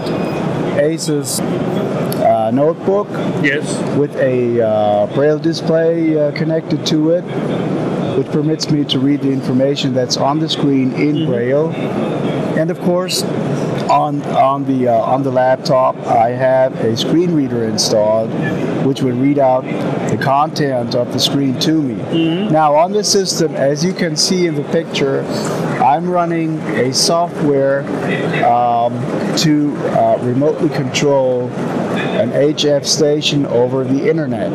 Asus 0.77 1.39
uh, 1.39 2.51
notebook. 2.51 3.08
Yes. 3.43 3.65
With 3.98 4.15
a 4.15 4.62
uh, 4.62 5.08
braille 5.13 5.39
display 5.39 6.20
uh, 6.20 6.31
connected 6.31 6.86
to 6.88 7.12
it 7.12 7.24
which 8.17 8.27
permits 8.27 8.70
me 8.70 8.84
to 8.86 9.00
read 9.00 9.22
the 9.22 9.31
information 9.31 9.93
that's 9.93 10.17
on 10.17 10.39
the 10.39 10.50
screen 10.50 10.91
in 10.93 11.15
mm-hmm. 11.15 11.31
Braille. 11.31 11.72
And 12.60 12.70
of 12.70 12.79
course, 12.81 13.24
on 13.89 14.22
on 14.24 14.65
the 14.65 14.89
uh, 14.89 14.93
on 14.93 15.24
the 15.24 15.31
laptop, 15.31 15.96
I 16.05 16.29
have 16.29 16.74
a 16.81 16.96
screen 16.98 17.34
reader 17.34 17.63
installed, 17.63 18.29
which 18.86 19.01
would 19.01 19.15
read 19.15 19.39
out 19.39 19.63
the 20.10 20.20
content 20.22 20.93
of 20.93 21.13
the 21.13 21.20
screen 21.20 21.60
to 21.62 21.81
me. 21.81 21.96
Mm-hmm. 21.96 22.53
Now, 22.53 22.75
on 22.75 22.91
this 22.91 23.12
system, 23.12 23.55
as 23.55 23.84
you 23.84 23.93
can 23.93 24.15
see 24.15 24.46
in 24.46 24.55
the 24.55 24.63
picture, 24.65 25.24
I'm 25.91 26.10
running 26.10 26.57
a 26.79 26.93
software 26.93 27.81
um, 28.45 28.93
to 29.39 29.75
uh, 29.89 30.17
remotely 30.21 30.69
control 30.69 31.50
an 31.50 32.31
HF 32.31 32.86
station 32.86 33.45
over 33.48 33.83
the 33.83 34.10
internet. 34.10 34.51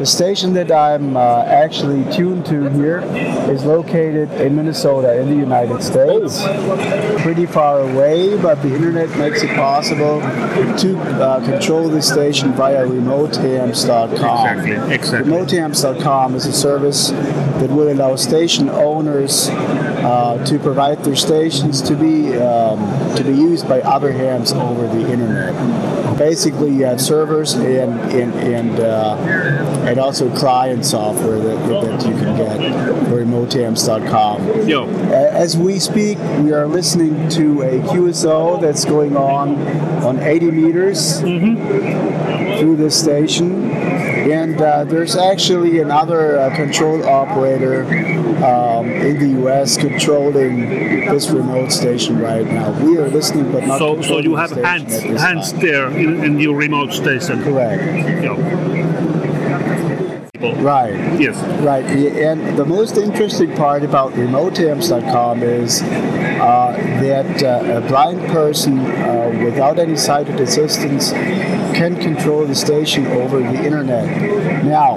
The 0.00 0.06
station 0.06 0.54
that 0.54 0.72
I'm 0.72 1.16
uh, 1.16 1.44
actually 1.44 2.04
tuned 2.12 2.44
to 2.46 2.70
here 2.70 3.00
is 3.48 3.64
located 3.64 4.32
in 4.40 4.56
Minnesota 4.56 5.20
in 5.20 5.28
the 5.28 5.36
United 5.36 5.80
States. 5.80 6.42
Pretty 7.22 7.46
far 7.46 7.80
away, 7.80 8.36
but 8.42 8.60
the 8.60 8.74
internet 8.74 9.16
makes 9.16 9.44
it 9.44 9.54
possible 9.54 10.20
to 10.20 10.98
uh, 11.22 11.44
control 11.44 11.88
the 11.88 12.02
station 12.02 12.52
via 12.54 12.84
remotehams.com. 12.84 14.58
Exactly, 14.58 14.94
exactly. 14.94 15.32
Remotehams.com 15.32 16.34
is 16.34 16.46
a 16.46 16.52
service 16.52 17.10
that 17.10 17.70
will 17.70 17.92
allow 17.92 18.16
station 18.16 18.68
owners 18.68 19.48
uh, 20.04 20.44
to 20.44 20.58
provide 20.58 21.02
their 21.04 21.16
stations 21.16 21.82
to 21.82 21.94
be 21.94 22.36
um, 22.36 22.78
to 23.16 23.24
be 23.24 23.32
used 23.32 23.68
by 23.68 23.80
other 23.82 24.12
hams 24.12 24.52
over 24.52 24.86
the 24.86 25.12
internet. 25.12 26.18
Basically, 26.18 26.72
you 26.74 26.84
have 26.84 27.00
servers 27.00 27.54
and 27.54 27.98
and 28.12 28.34
and, 28.34 28.80
uh, 28.80 29.16
and 29.86 29.98
also 29.98 30.34
client 30.36 30.84
software 30.84 31.38
that, 31.38 31.68
that 31.68 32.06
you 32.06 32.14
can 32.14 32.36
get 32.36 32.58
for 33.08 33.24
remotehams.com. 33.24 34.68
Yo. 34.68 34.88
As 35.10 35.56
we 35.56 35.78
speak, 35.78 36.18
we 36.40 36.52
are 36.52 36.66
listening 36.66 37.28
to 37.30 37.62
a 37.62 37.80
QSO 37.88 38.60
that's 38.60 38.84
going 38.84 39.16
on 39.16 39.56
on 40.04 40.18
80 40.18 40.50
meters 40.50 41.20
mm-hmm. 41.20 42.58
through 42.58 42.76
this 42.76 42.98
station. 42.98 43.70
And 44.18 44.60
uh, 44.60 44.84
there's 44.84 45.16
actually 45.16 45.78
another 45.78 46.38
uh, 46.38 46.54
control 46.56 47.06
operator 47.06 47.84
um, 48.44 48.90
in 48.90 49.18
the 49.18 49.28
U.S. 49.40 49.76
controlling 49.76 50.68
this 50.68 51.30
remote 51.30 51.70
station 51.70 52.18
right 52.18 52.46
now. 52.46 52.70
We 52.84 52.98
are 52.98 53.08
listening, 53.08 53.50
but 53.52 53.64
not. 53.64 53.78
So, 53.78 54.02
so 54.02 54.18
you 54.18 54.36
have 54.36 54.50
hands, 54.50 55.00
hands 55.02 55.52
there 55.54 55.88
in, 55.90 56.24
in, 56.24 56.38
your 56.38 56.56
remote 56.56 56.92
station. 56.92 57.42
Correct. 57.42 57.82
Yeah. 58.22 58.77
Right. 60.40 60.94
Yes. 61.20 61.36
Right. 61.60 61.84
And 61.84 62.56
the 62.56 62.64
most 62.64 62.96
interesting 62.96 63.54
part 63.56 63.82
about 63.82 64.12
remotehams.com 64.12 65.42
is 65.42 65.82
uh, 65.82 66.72
that 67.02 67.42
uh, 67.42 67.78
a 67.78 67.88
blind 67.88 68.20
person 68.28 68.78
uh, 68.78 69.40
without 69.44 69.80
any 69.80 69.96
sighted 69.96 70.40
assistance 70.40 71.10
can 71.10 71.96
control 71.96 72.46
the 72.46 72.54
station 72.54 73.06
over 73.08 73.40
the 73.40 73.64
internet. 73.64 74.64
Now, 74.64 74.96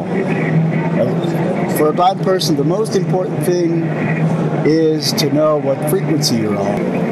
uh, 1.00 1.78
for 1.78 1.90
a 1.90 1.94
blind 1.94 2.22
person, 2.22 2.56
the 2.56 2.64
most 2.64 2.96
important 2.96 3.44
thing 3.44 3.84
is 4.68 5.12
to 5.14 5.32
know 5.34 5.58
what 5.58 5.90
frequency 5.90 6.38
you're 6.38 6.58
on. 6.58 7.12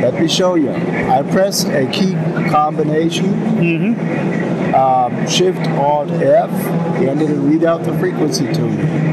Let 0.00 0.20
me 0.20 0.28
show 0.28 0.54
you. 0.54 0.70
I 0.70 1.22
press 1.22 1.64
a 1.64 1.86
key 1.90 2.12
combination, 2.50 3.24
um, 4.74 5.26
Shift 5.28 5.66
Alt 5.78 6.10
F, 6.10 6.50
and 6.50 7.20
it'll 7.22 7.36
read 7.36 7.64
out 7.64 7.84
the 7.84 7.96
frequency 7.98 8.52
to 8.52 8.62
me. 8.62 9.04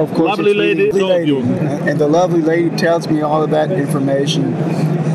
of 0.00 0.08
course, 0.14 0.38
Lovely 0.38 0.54
lady 0.54 0.84
you. 1.26 1.40
and 1.40 1.98
the 1.98 2.08
lovely 2.08 2.40
lady 2.40 2.74
tells 2.76 3.08
me 3.08 3.20
all 3.22 3.42
of 3.42 3.50
that 3.50 3.70
information 3.72 4.54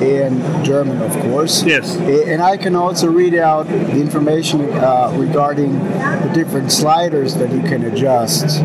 in 0.01 0.39
German, 0.63 1.01
of 1.01 1.11
course. 1.21 1.63
Yes. 1.63 1.95
And 1.95 2.41
I 2.41 2.57
can 2.57 2.75
also 2.75 3.07
read 3.07 3.33
out 3.35 3.67
the 3.67 3.99
information 3.99 4.61
uh, 4.73 5.13
regarding 5.15 5.79
the 5.79 6.31
different 6.33 6.71
sliders 6.71 7.35
that 7.35 7.51
you 7.51 7.61
can 7.61 7.85
adjust. 7.85 8.61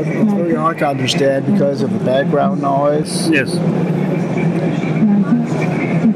Uh, 0.00 0.04
It's 0.06 0.32
very 0.32 0.54
hard 0.54 0.78
to 0.78 0.86
understand 0.86 1.44
because 1.46 1.82
of 1.82 1.92
the 1.92 1.98
background 1.98 2.62
noise. 2.62 3.28
Yes. 3.28 3.54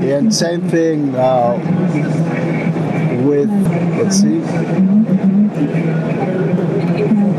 And 0.00 0.34
same 0.34 0.62
thing 0.70 1.14
uh, 1.14 1.58
with, 3.26 3.50
let's 3.98 4.16
see, 4.20 4.40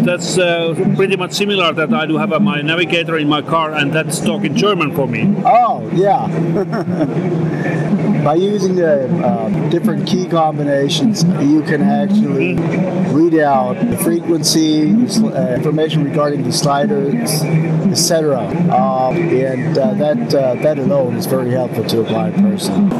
That's 0.06 0.38
uh, 0.38 0.76
pretty 0.96 1.16
much 1.16 1.34
similar 1.34 1.74
that 1.74 1.92
I 1.92 2.06
do 2.06 2.18
have 2.18 2.32
uh, 2.32 2.40
my 2.40 2.62
navigator 2.62 3.18
in 3.18 3.28
my 3.28 3.42
car 3.42 3.74
and 3.74 3.92
that's 3.92 4.20
talking 4.20 4.54
German 4.56 4.94
for 4.94 5.08
me. 5.08 5.34
Oh, 5.44 5.90
yeah. 5.94 6.28
By 8.26 8.34
using 8.34 8.76
the 8.76 9.06
uh, 9.24 9.70
different 9.70 10.08
key 10.08 10.28
combinations, 10.28 11.24
you 11.48 11.62
can 11.62 11.84
actually 11.84 12.56
read 13.14 13.36
out 13.36 13.76
the 13.76 13.98
frequency, 13.98 14.94
uh, 14.94 15.54
information 15.54 16.04
regarding 16.04 16.42
the 16.42 16.52
sliders, 16.52 17.44
etc. 17.84 18.40
Uh, 18.72 19.12
and 19.12 19.78
uh, 19.78 19.94
that 19.94 20.34
uh, 20.34 20.56
that 20.56 20.80
alone 20.80 21.18
is 21.18 21.28
very 21.28 21.52
helpful 21.52 21.84
to 21.86 22.00
a 22.00 22.04
blind 22.04 22.34
person. 22.38 22.92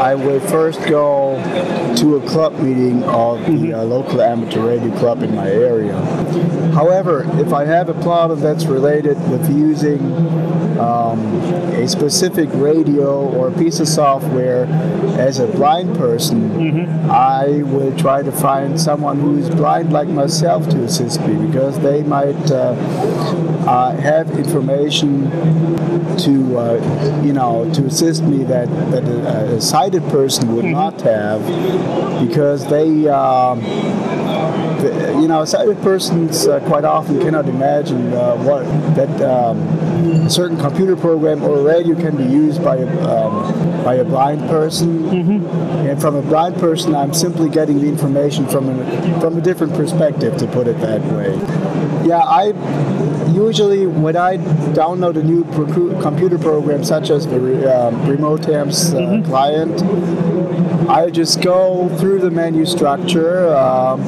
I 0.00 0.16
would 0.16 0.42
first 0.42 0.80
go 0.88 1.36
to 1.96 2.16
a 2.16 2.28
club 2.28 2.58
meeting 2.58 3.04
of 3.04 3.38
the 3.46 3.74
uh, 3.74 3.84
local 3.84 4.20
amateur 4.20 4.66
radio 4.66 4.98
club 4.98 5.22
in 5.22 5.36
my 5.36 5.48
area. 5.48 5.94
However, 6.74 7.24
if 7.38 7.52
I 7.52 7.66
have 7.66 7.88
a 7.88 7.94
problem 8.02 8.40
that's 8.40 8.64
related 8.64 9.16
with 9.30 9.48
using 9.48 10.00
um, 10.80 11.20
a 11.74 11.86
specific 11.86 12.48
radio 12.54 13.28
or 13.36 13.48
a 13.48 13.52
piece 13.58 13.80
of 13.80 13.88
software 13.88 14.64
as 15.18 15.38
a 15.38 15.46
blind 15.46 15.96
person, 15.96 16.88
I 17.10 17.62
will 17.62 17.96
try 17.98 18.22
to 18.22 18.32
find 18.32 18.80
someone 18.80 19.20
who 19.20 19.36
is 19.38 19.50
blind 19.50 19.92
like 19.92 20.08
myself 20.08 20.68
to 20.70 20.84
assist 20.84 21.20
me 21.20 21.46
because 21.46 21.78
they 21.80 22.02
might 22.02 22.50
uh, 22.50 22.74
uh, 23.68 23.92
have 23.96 24.30
information 24.38 25.30
to 26.18 26.58
uh, 26.58 27.22
you 27.24 27.32
know 27.32 27.70
to 27.74 27.86
assist 27.86 28.22
me 28.22 28.44
that 28.44 28.68
that 28.90 29.04
a, 29.04 29.54
a 29.56 29.60
sighted 29.60 30.02
person 30.08 30.54
would 30.54 30.64
not 30.64 31.00
have 31.02 31.40
because 32.26 32.66
they. 32.68 33.08
Um, 33.08 33.60
the- 34.80 35.10
you 35.20 35.28
know, 35.28 35.44
sighted 35.44 35.76
persons 35.82 36.46
uh, 36.46 36.58
quite 36.60 36.84
often 36.84 37.20
cannot 37.20 37.46
imagine 37.46 38.10
uh, 38.14 38.34
what 38.38 38.64
that 38.96 39.10
um, 39.20 39.58
a 40.24 40.30
certain 40.30 40.56
computer 40.56 40.96
program 40.96 41.42
or 41.42 41.60
radio 41.62 41.94
can 41.94 42.16
be 42.16 42.24
used 42.24 42.64
by 42.64 42.76
a 42.76 42.88
um, 43.06 43.84
by 43.84 43.96
a 43.96 44.04
blind 44.04 44.40
person, 44.48 45.04
and 45.86 46.00
from 46.00 46.16
a 46.16 46.22
blind 46.22 46.56
person, 46.56 46.94
I'm 46.94 47.12
simply 47.12 47.50
getting 47.50 47.80
the 47.82 47.88
information 47.88 48.46
from 48.48 48.70
a, 48.70 49.20
from 49.20 49.36
a 49.36 49.42
different 49.42 49.74
perspective, 49.74 50.38
to 50.38 50.46
put 50.46 50.66
it 50.66 50.80
that 50.80 51.02
way. 51.12 51.34
Yeah, 52.08 52.20
I 52.24 52.52
usually 53.34 53.86
when 53.86 54.16
I 54.16 54.36
download 54.74 55.16
a 55.16 55.22
new 55.22 55.44
procu- 55.44 56.00
computer 56.02 56.38
program 56.38 56.84
such 56.84 57.10
as 57.10 57.26
the 57.26 57.38
re- 57.40 57.64
um, 57.66 58.06
Remote 58.08 58.44
Hams 58.44 58.92
uh, 58.94 59.22
client, 59.26 59.82
I 60.88 61.10
just 61.10 61.40
go 61.42 61.88
through 61.98 62.20
the 62.20 62.30
menu 62.30 62.66
structure, 62.66 63.54
um, 63.54 64.00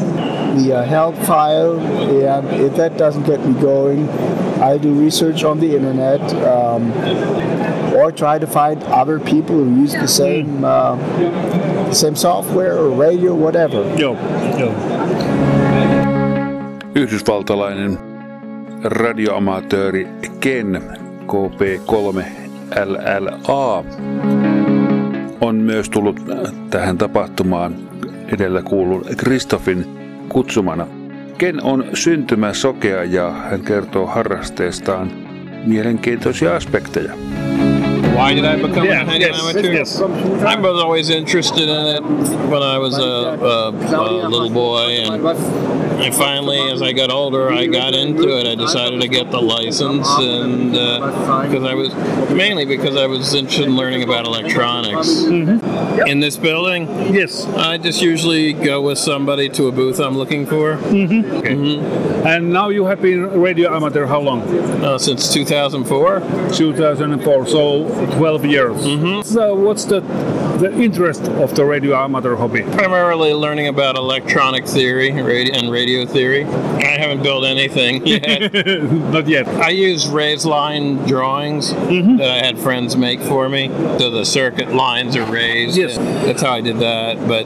the 0.57 0.75
uh, 0.79 0.85
help 0.85 1.17
file, 1.27 1.79
and 1.81 2.47
if 2.61 2.75
that 2.77 2.97
doesn't 2.99 3.25
get 3.25 3.45
me 3.47 3.59
going, 3.61 4.09
I 4.61 4.79
do 4.79 4.93
research 4.93 5.45
on 5.45 5.61
the 5.61 5.75
internet 5.77 6.21
um, 6.45 6.93
or 7.95 8.11
try 8.13 8.39
to 8.39 8.47
find 8.47 8.83
other 8.85 9.19
people 9.21 9.57
who 9.57 9.81
use 9.81 9.93
the 9.93 10.09
same 10.09 10.65
uh, 10.65 10.97
same 11.93 12.17
software 12.17 12.79
or 12.79 12.91
radio, 12.91 13.35
whatever. 13.35 13.83
Joo, 13.97 14.17
joo. 14.59 14.73
Yhdysvaltalainen 16.95 17.99
radioamatööri 18.85 20.09
Ken 20.41 20.83
KP3LLA 21.27 23.85
on 25.41 25.57
myös 25.57 25.91
tullut 25.91 26.21
tähän 26.71 26.99
tapahtumaan 26.99 27.75
edellä 28.29 28.63
kuulun 28.63 29.05
Kristofin 29.17 29.87
kutsumana. 30.29 30.87
Ken 31.39 31.65
on 31.65 31.85
syntymäsokea 31.95 33.05
ja 33.05 33.31
hän 33.31 33.61
kertoo 33.61 34.07
harrasteestaan 34.07 35.11
mielenkiintoisia 35.67 36.57
aspekteja. 36.57 37.13
Why 38.15 38.35
did 38.37 38.45
I 38.45 38.57
become 38.63 38.89
Yeah, 38.89 39.09
a 39.09 39.13
yes, 39.17 39.41
amateur? 39.41 39.73
yes. 39.73 40.01
I 40.01 40.05
was 40.61 40.83
always 40.83 41.11
interested 41.11 41.69
in 41.69 41.87
it 41.97 42.03
when 42.51 42.63
I 42.63 42.79
was 42.79 42.99
a, 42.99 43.03
a, 43.03 43.69
a 43.69 43.71
little 44.31 44.51
boy, 44.51 45.05
and, 45.05 45.23
and 46.03 46.15
finally, 46.15 46.71
as 46.71 46.83
I 46.83 46.93
got 46.93 47.11
older, 47.11 47.51
I 47.51 47.67
got 47.67 47.95
into 47.95 48.29
it. 48.39 48.47
I 48.47 48.55
decided 48.55 49.01
to 49.01 49.09
get 49.09 49.31
the 49.31 49.41
license, 49.41 50.09
and 50.19 50.75
uh, 50.75 51.43
because 51.47 51.65
I 51.65 51.75
was 51.75 51.95
mainly 52.33 52.65
because 52.65 52.97
I 52.97 53.07
was 53.07 53.35
interested 53.35 53.67
in 53.67 53.77
learning 53.77 54.03
about 54.03 54.27
electronics. 54.27 55.09
Mm-hmm. 55.09 56.07
In 56.09 56.21
this 56.21 56.37
building, 56.37 56.89
Yes. 57.13 57.47
I 57.47 57.79
just 57.79 58.01
usually 58.03 58.53
go 58.53 58.81
with 58.81 58.99
somebody 58.99 59.49
to 59.51 59.69
a 59.69 59.73
booth 59.73 59.99
I'm 60.01 60.17
looking 60.17 60.47
for. 60.47 60.77
Mm-hmm. 60.77 61.41
Mm-hmm. 61.47 62.27
And 62.27 62.53
now 62.53 62.69
you 62.69 62.85
have 62.87 63.03
been 63.03 63.41
radio 63.41 63.75
amateur 63.75 64.07
how 64.07 64.21
long? 64.21 64.43
Uh, 64.85 64.99
since 64.99 65.33
2004. 65.33 66.21
2004, 66.53 67.47
so 67.47 67.89
12 68.17 68.45
years. 68.47 68.83
So 69.29 69.55
what's 69.55 69.85
the 69.85 70.01
the 70.63 70.73
interest 70.81 71.23
of 71.23 71.55
the 71.57 71.65
radio 71.65 71.97
amateur 71.97 72.37
hobby? 72.37 72.63
primarily 72.63 73.33
learning 73.33 73.67
about 73.69 73.97
electronic 73.97 74.67
theory 74.67 75.11
and 75.11 75.27
radio 75.27 75.55
theory. 76.07 76.45
I 76.45 76.99
haven't 76.99 77.23
built 77.23 77.45
anything 77.45 78.07
yet. 78.07 78.53
Not 78.53 79.29
yet. 79.29 79.47
I 79.49 79.71
use 79.71 80.09
raised 80.09 80.45
line 80.45 80.97
drawings 81.07 81.73
mm-hmm. 81.73 82.17
that 82.17 82.31
I 82.31 82.45
had 82.45 82.59
friends 82.59 82.97
make 82.97 83.21
for 83.21 83.49
me. 83.49 83.69
So 83.99 84.11
the 84.11 84.25
circuit 84.25 84.73
lines 84.75 85.17
are 85.17 85.31
raised. 85.31 85.77
Yes. 85.77 85.97
That's 85.99 86.43
how 86.43 86.53
I 86.53 86.61
did 86.61 86.79
that. 86.79 87.27
But 87.29 87.45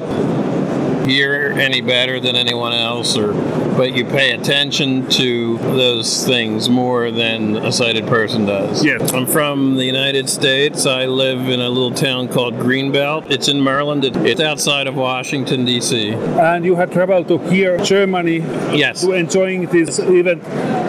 you're 1.06 1.52
any 1.52 1.80
better 1.80 2.20
than 2.20 2.36
anyone 2.36 2.72
else 2.72 3.16
or 3.16 3.32
but 3.76 3.94
you 3.94 4.06
pay 4.06 4.32
attention 4.32 5.06
to 5.10 5.58
those 5.58 6.24
things 6.24 6.68
more 6.70 7.10
than 7.10 7.56
a 7.56 7.70
sighted 7.70 8.06
person 8.06 8.46
does. 8.46 8.82
Yes. 8.82 9.12
I'm 9.12 9.26
from 9.26 9.76
the 9.76 9.84
United 9.84 10.30
States. 10.30 10.86
I 10.86 11.04
live 11.04 11.40
in 11.50 11.60
a 11.60 11.68
little 11.68 11.90
town 11.90 12.28
called 12.28 12.54
Greenbelt. 12.54 13.30
It's 13.30 13.48
in 13.48 13.62
Maryland. 13.62 14.02
It's 14.04 14.40
outside 14.40 14.86
of 14.86 14.94
Washington 14.96 15.66
D.C. 15.66 16.12
And 16.12 16.64
you 16.64 16.74
have 16.76 16.90
traveled 16.90 17.28
to 17.28 17.36
here, 17.50 17.76
Germany, 17.78 18.38
Yes. 18.74 19.02
to 19.02 19.12
enjoying 19.12 19.66
this 19.66 19.98
event, 19.98 20.42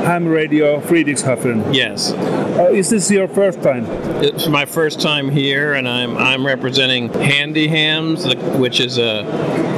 Ham 0.06 0.26
Radio 0.26 0.80
Friedrichshafen. 0.80 1.74
Yes. 1.74 2.14
Uh, 2.14 2.70
is 2.72 2.90
this 2.90 3.12
your 3.12 3.28
first 3.28 3.62
time? 3.62 3.86
It's 4.24 4.48
my 4.48 4.64
first 4.66 5.02
time 5.02 5.30
here, 5.30 5.74
and 5.74 5.88
I'm 5.90 6.18
I'm 6.18 6.46
representing 6.46 7.12
Handy 7.14 7.68
Hams, 7.68 8.34
which 8.58 8.80
is 8.80 8.98
a 8.98 9.24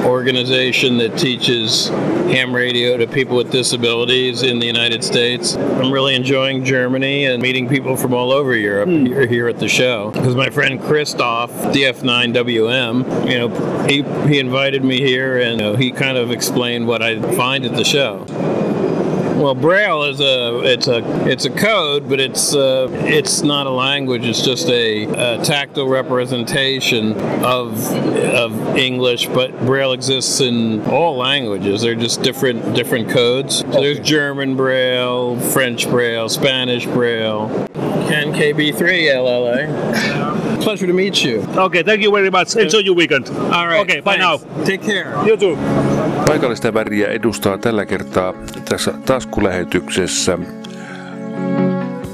organization 0.06 0.98
that 0.98 1.18
teaches 1.18 1.88
ham 1.88 2.54
radio 2.54 2.98
to 2.98 3.08
people 3.08 3.36
with 3.36 3.52
disabilities 3.52 4.44
in 4.44 4.60
the 4.60 4.68
United 4.68 5.04
States. 5.04 5.56
I'm 5.56 5.92
really 5.92 6.16
enjoying 6.16 6.64
Germany 6.64 7.26
and 7.26 7.42
meeting 7.42 7.68
people 7.68 7.96
from 7.96 8.14
all 8.14 8.32
over 8.32 8.56
Europe 8.56 8.90
hmm. 8.90 9.06
here, 9.06 9.26
here 9.26 9.48
at 9.48 9.60
the 9.60 9.68
show. 9.68 10.12
Because 10.12 10.36
my 10.36 10.50
friend 10.50 10.82
Christoph, 10.82 11.52
DF9WM, 11.52 13.30
you 13.30 13.38
know, 13.38 13.88
he 13.88 14.04
he 14.30 14.40
invited 14.40 14.84
me 14.84 15.00
here, 15.00 15.40
and 15.40 15.60
you 15.60 15.66
know, 15.66 15.76
he 15.76 15.92
kind 15.92 16.18
of 16.18 16.32
explained 16.32 16.88
what 16.88 17.02
I 17.02 17.20
find 17.36 17.66
at 17.66 17.76
the 17.76 17.86
show. 17.86 18.26
Well, 19.40 19.56
Braille 19.56 20.04
is 20.04 20.20
a 20.20 20.60
it's 20.66 20.90
a 20.90 21.00
it's 21.26 21.46
a 21.46 21.50
code, 21.50 22.10
but 22.10 22.20
it's 22.20 22.54
uh, 22.54 22.90
it's 23.06 23.42
not 23.42 23.68
a 23.68 23.70
language. 23.70 24.26
It's 24.26 24.42
just 24.42 24.68
a, 24.68 25.06
a, 25.06 25.46
tactile 25.46 25.88
representation 25.88 27.14
of 27.46 27.90
of 28.36 28.76
English. 28.76 29.28
But 29.28 29.58
Braille 29.66 29.94
exists 29.94 30.42
in 30.42 30.86
all 30.88 31.16
languages. 31.16 31.82
They're 31.82 31.96
just 31.96 32.22
different 32.22 32.76
different 32.76 33.10
codes. 33.10 33.60
So 33.60 33.80
there's 33.80 34.02
German 34.02 34.58
Braille, 34.58 35.40
French 35.40 35.90
Braille, 35.90 36.28
Spanish 36.28 36.86
Braille, 36.86 37.48
and 37.76 38.36
KB3 38.36 38.76
LLA. 39.08 40.62
Pleasure 40.62 40.86
to 40.86 40.92
meet 40.92 41.24
you. 41.24 41.44
Okay, 41.56 41.82
thank 41.82 42.02
you 42.02 42.12
very 42.12 42.30
much. 42.30 42.58
Enjoy 42.58 42.80
your 42.80 42.94
weekend. 42.94 43.30
All 43.30 43.68
right. 43.68 43.80
Okay, 43.80 44.02
bye 44.02 44.18
thanks. 44.18 44.44
now. 44.44 44.64
Take 44.66 44.82
care. 44.82 45.26
You 45.26 45.38
too. 45.38 45.99
Paikallista 46.30 46.74
väriä 46.74 47.08
edustaa 47.08 47.58
tällä 47.58 47.86
kertaa 47.86 48.34
tässä 48.70 48.94
taskulähetyksessä 49.06 50.38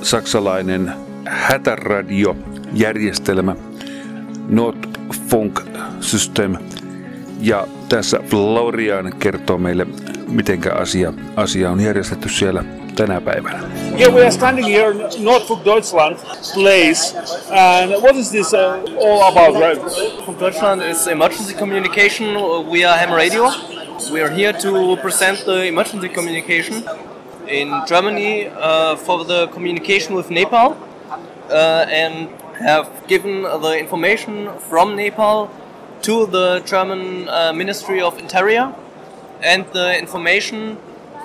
saksalainen 0.01 0.93
hätäradiojärjestelmä 1.25 3.55
Notfunk 4.49 5.61
System. 5.99 6.55
Ja 7.41 7.67
tässä 7.89 8.19
Florian 8.29 9.13
kertoo 9.19 9.57
meille, 9.57 9.87
miten 10.27 10.59
asia, 10.81 11.13
asia 11.35 11.71
on 11.71 11.79
järjestetty 11.79 12.29
siellä 12.29 12.63
tänä 12.95 13.21
päivänä. 13.21 13.59
Yeah, 13.99 14.13
we 14.13 14.21
are 14.21 14.31
standing 14.31 14.67
here 14.67 14.91
in 14.91 14.97
Nordfunk 15.25 15.65
Deutschland 15.65 16.17
place. 16.53 17.17
And 17.81 17.91
what 18.01 18.15
is 18.15 18.29
this 18.29 18.53
uh, 18.53 18.59
all 19.07 19.23
about, 19.23 19.55
right? 19.55 19.81
From 20.25 20.35
Deutschland 20.39 20.81
is 20.81 21.07
emergency 21.07 21.53
communication 21.53 22.27
via 22.71 22.97
ham 22.97 23.09
radio. 23.09 23.74
We 23.95 24.19
are 24.21 24.29
here 24.29 24.51
to 24.51 24.97
present 24.97 25.45
the 25.45 25.65
emergency 25.65 26.09
communication 26.09 26.83
in 27.47 27.71
Germany 27.87 28.47
uh, 28.47 28.97
for 28.97 29.23
the 29.23 29.47
communication 29.47 30.15
with 30.15 30.29
Nepal 30.29 30.77
uh, 31.49 31.85
and 31.89 32.29
have 32.59 32.89
given 33.07 33.43
the 33.43 33.77
information 33.79 34.49
from 34.59 34.97
Nepal 34.97 35.49
to 36.01 36.25
the 36.25 36.61
German 36.65 37.29
uh, 37.29 37.53
Ministry 37.53 38.01
of 38.01 38.19
Interior 38.19 38.75
and 39.41 39.65
the 39.71 39.97
information 39.97 40.77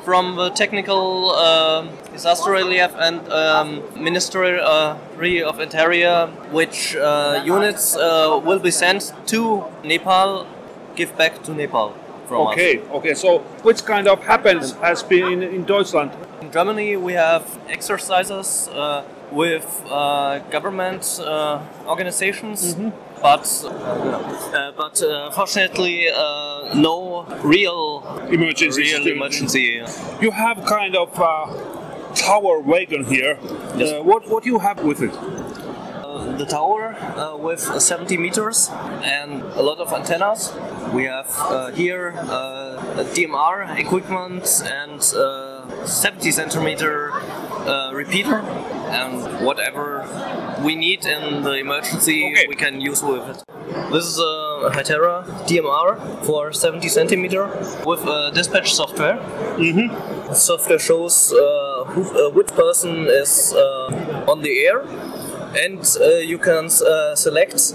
from 0.05 0.37
the 0.37 0.51
technical 0.51 1.31
uh, 1.31 1.87
disaster 2.13 2.53
relief 2.53 2.91
and 2.99 3.29
um, 3.33 3.83
Ministry 4.01 4.61
uh, 4.61 4.97
of 5.45 5.61
Interior, 5.61 6.27
which 6.53 6.95
uh, 6.95 7.43
units 7.45 7.97
will 7.97 8.61
be 8.61 8.71
sent 8.71 9.13
to 9.27 9.65
Nepal, 9.83 10.47
give 10.95 11.17
back 11.17 11.43
to 11.43 11.53
Nepal. 11.53 11.95
From 12.31 12.47
okay, 12.47 12.79
us. 12.79 12.85
okay. 12.99 13.15
So, 13.15 13.39
which 13.67 13.85
kind 13.85 14.07
of 14.07 14.23
happens 14.23 14.73
has 14.87 15.03
been 15.03 15.33
in, 15.33 15.43
in 15.43 15.65
Deutschland? 15.65 16.13
In 16.41 16.53
Germany, 16.53 16.97
we 16.97 17.15
have 17.15 17.43
exercises 17.69 18.69
uh, 18.69 19.03
with 19.33 19.67
uh, 19.91 20.39
government 20.51 21.03
uh, 21.21 21.59
organizations, 21.89 22.61
Mm-hmm. 22.75 22.91
but 23.21 23.45
uh, 23.67 24.73
but 24.77 25.03
uh, 25.03 25.31
fortunately, 25.33 26.07
uh, 26.09 26.73
no 26.75 27.27
real 27.43 28.05
Emergency 28.31 28.83
real 28.83 29.07
emergency. 29.09 29.83
You 30.21 30.31
have 30.31 30.57
kind 30.67 30.95
of 30.95 31.11
uh, 31.19 31.27
tower 32.15 32.61
wagon 32.61 33.03
here. 33.15 33.39
Yes. 33.77 33.91
Uh, 33.91 34.03
what 34.05 34.23
what 34.33 34.47
you 34.47 34.59
have 34.61 34.79
with 34.85 35.03
it? 35.03 35.15
The 36.41 36.47
tower 36.47 36.95
uh, 36.95 37.37
with 37.37 37.61
70 37.61 38.17
meters 38.17 38.71
and 39.03 39.43
a 39.43 39.63
lot 39.63 39.79
of 39.79 39.93
antennas. 39.93 40.51
We 40.95 41.05
have 41.05 41.29
uh, 41.37 41.71
here 41.73 42.15
uh, 42.17 43.05
DMR 43.13 43.79
equipment 43.79 44.63
and 44.65 45.03
uh, 45.15 45.85
70 45.85 46.31
centimeter 46.31 47.13
uh, 47.13 47.93
repeater 47.93 48.39
and 48.89 49.45
whatever 49.45 50.09
we 50.65 50.77
need 50.77 51.05
in 51.05 51.43
the 51.43 51.57
emergency 51.57 52.35
we 52.49 52.55
can 52.55 52.81
use 52.81 53.03
with 53.03 53.29
it. 53.29 53.45
This 53.93 54.07
is 54.07 54.19
a 54.19 54.71
Hytera 54.73 55.25
DMR 55.47 56.25
for 56.25 56.55
70 56.55 56.89
centimeter 56.89 57.49
with 57.85 58.01
uh, 58.07 58.31
dispatch 58.31 58.73
software. 58.73 59.19
Mm-hmm. 59.59 60.33
Software 60.33 60.79
shows 60.79 61.35
uh, 61.35 61.85
who, 61.89 62.03
uh, 62.03 62.31
which 62.31 62.49
person 62.49 63.07
is 63.09 63.53
uh, 63.53 64.25
on 64.27 64.41
the 64.41 64.61
air 64.61 64.87
and 65.57 65.97
uh, 66.01 66.19
you 66.19 66.39
can 66.39 66.67
uh, 66.67 67.15
select 67.15 67.75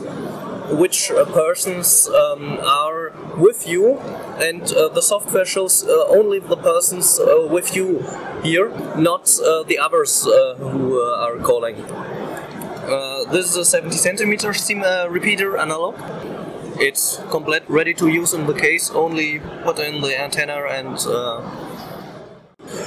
which 0.71 1.11
uh, 1.11 1.25
persons 1.25 2.07
um, 2.07 2.59
are 2.63 3.13
with 3.37 3.67
you. 3.67 3.97
And 4.39 4.63
uh, 4.73 4.89
the 4.89 5.01
software 5.01 5.45
shows 5.45 5.83
uh, 5.83 6.07
only 6.07 6.39
the 6.39 6.57
persons 6.57 7.19
uh, 7.19 7.47
with 7.49 7.75
you 7.75 8.05
here 8.43 8.69
not 8.97 9.25
the 9.67 9.77
others 9.81 10.23
who 10.23 10.99
are 10.99 11.37
calling. 11.39 11.75
This 13.31 13.49
is 13.49 13.57
a 13.57 13.65
70 13.65 13.95
centimeter 13.97 14.53
SIM 14.53 14.81
repeater 15.09 15.57
analog. 15.57 15.95
It's 16.77 17.21
complete 17.31 17.63
ready 17.69 17.93
to 17.95 18.07
use 18.07 18.33
in 18.33 18.47
the 18.47 18.53
case 18.53 18.91
only 18.91 19.39
put 19.63 19.79
in 19.79 20.01
the 20.01 20.19
antenna 20.19 20.65
and 20.69 20.97
uh, 22.75 22.85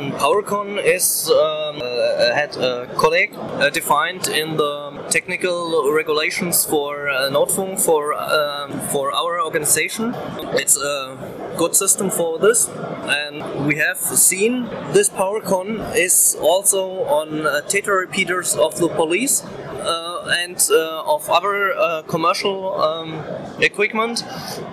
Mm, 0.00 0.12
PowerCon 0.18 0.82
is 0.82 1.30
um, 1.30 1.80
uh, 1.82 2.34
had 2.34 2.56
a 2.56 2.86
colleague 2.96 3.34
uh, 3.34 3.70
defined 3.70 4.28
in 4.28 4.56
the 4.56 4.90
technical 5.10 5.92
regulations 5.92 6.64
for 6.64 7.08
uh, 7.08 7.30
Notfunk 7.30 7.80
for 7.80 8.14
um, 8.14 8.72
for 8.92 9.12
our 9.12 9.40
organization. 9.42 10.14
It's 10.54 10.76
a 10.76 11.16
good 11.56 11.74
system 11.76 12.10
for 12.10 12.38
this, 12.38 12.68
and 12.68 13.66
we 13.66 13.76
have 13.76 13.98
seen 13.98 14.64
this 14.92 15.10
PowerCon 15.10 15.94
is 15.94 16.36
also 16.40 17.04
on 17.04 17.46
uh, 17.46 17.60
repeaters 17.86 18.56
of 18.56 18.76
the 18.78 18.88
police. 18.88 19.44
Uh, 19.80 20.28
and 20.44 20.68
uh, 20.70 21.02
of 21.06 21.30
other 21.30 21.72
uh, 21.72 22.02
commercial 22.02 22.78
um, 22.82 23.24
equipment 23.62 24.22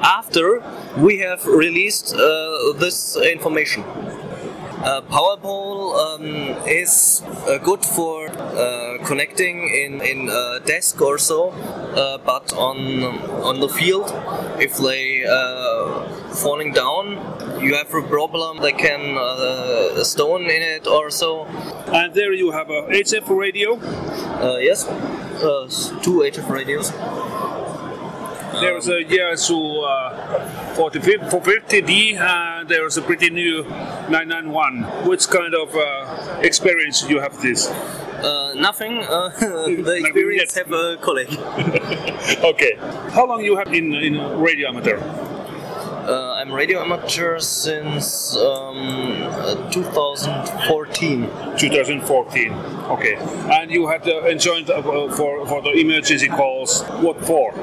after 0.01 0.62
we 0.97 1.17
have 1.19 1.45
released 1.45 2.13
uh, 2.13 2.73
this 2.73 3.15
information. 3.15 3.86
Uh, 4.88 5.02
Powerpole 5.02 6.00
um, 6.00 6.26
is 6.65 7.21
uh, 7.45 7.58
good 7.58 7.84
for 7.84 8.30
uh, 8.30 8.97
connecting 9.04 9.67
in 9.67 10.00
in 10.00 10.30
a 10.30 10.62
desk 10.65 11.02
or 11.02 11.17
so, 11.17 11.50
uh, 11.52 12.17
but 12.19 12.54
on 12.54 13.04
on 13.43 13.60
the 13.60 13.67
field, 13.67 14.08
if 14.62 14.78
they 14.78 15.26
uh, 15.28 16.08
falling 16.32 16.71
down, 16.71 17.19
you 17.60 17.76
have 17.76 17.93
a 17.93 18.02
problem. 18.04 18.62
They 18.62 18.71
can 18.71 19.17
uh, 19.17 20.06
stone 20.06 20.43
in 20.43 20.62
it 20.62 20.88
or 20.88 21.10
so. 21.10 21.43
And 21.91 22.13
there 22.13 22.32
you 22.32 22.52
have 22.52 22.69
a 22.69 22.84
HF 22.88 23.28
radio. 23.28 23.76
Uh, 24.39 24.56
yes, 24.62 24.88
uh, 24.88 25.67
two 26.02 26.23
HF 26.32 26.47
radios. 26.50 26.93
There's 28.60 28.88
a 28.88 29.04
Yaesu 29.04 29.84
uh, 29.84 30.76
450D, 30.76 32.17
and 32.20 32.67
there's 32.67 32.98
a 32.98 33.02
pretty 33.02 33.30
new 33.30 33.63
991. 34.10 34.84
Which 35.08 35.28
kind 35.28 35.54
of 35.54 35.76
uh, 35.76 36.39
experience 36.41 37.08
you 37.10 37.20
have 37.20 37.41
this? 37.41 37.67
Uh, 37.70 38.54
nothing. 38.56 39.00
Uh, 39.04 39.30
the 39.39 40.02
experience 40.04 40.56
have 40.56 40.72
a 40.72 40.98
colleague. 41.02 41.30
okay. 42.43 42.74
How 43.12 43.26
long 43.28 43.43
you 43.43 43.56
have 43.58 43.74
in 43.74 43.93
in 43.93 44.17
radio 44.39 44.70
amateur? 44.70 44.98
Uh, 46.08 46.36
I'm 46.36 46.54
radio 46.54 46.80
amateur 46.80 47.38
since 47.38 48.34
um, 48.38 48.78
uh, 49.24 49.70
2014. 49.72 51.30
2014. 51.58 52.54
Okay. 52.54 53.15
And 53.52 53.70
you 53.70 53.88
had 53.88 54.08
uh, 54.08 54.22
enjoyed 54.22 54.70
uh, 54.70 54.82
for 54.82 55.46
for 55.46 55.62
the 55.62 55.72
emergency 55.72 56.30
calls. 56.30 56.84
What 57.02 57.20
for? 57.26 57.54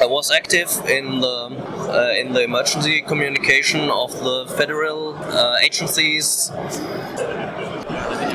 I 0.00 0.06
was 0.06 0.30
active 0.30 0.70
in 0.88 1.18
the 1.18 1.50
uh, 1.90 2.14
in 2.16 2.34
the 2.34 2.44
emergency 2.44 3.02
communication 3.02 3.90
of 3.90 4.12
the 4.22 4.46
federal 4.56 5.16
uh, 5.16 5.56
agencies. 5.60 6.52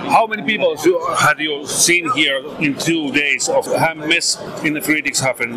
How 0.09 0.27
many 0.27 0.43
people 0.43 0.75
you- 0.85 0.99
had 1.17 1.39
you 1.39 1.65
seen 1.65 2.09
here 2.15 2.39
in 2.59 2.75
two 2.75 3.11
days 3.11 3.49
of 3.49 3.65
ham 3.65 3.99
mess 4.07 4.37
in 4.63 4.73
the 4.73 4.81
Friedrichshafen? 4.81 5.51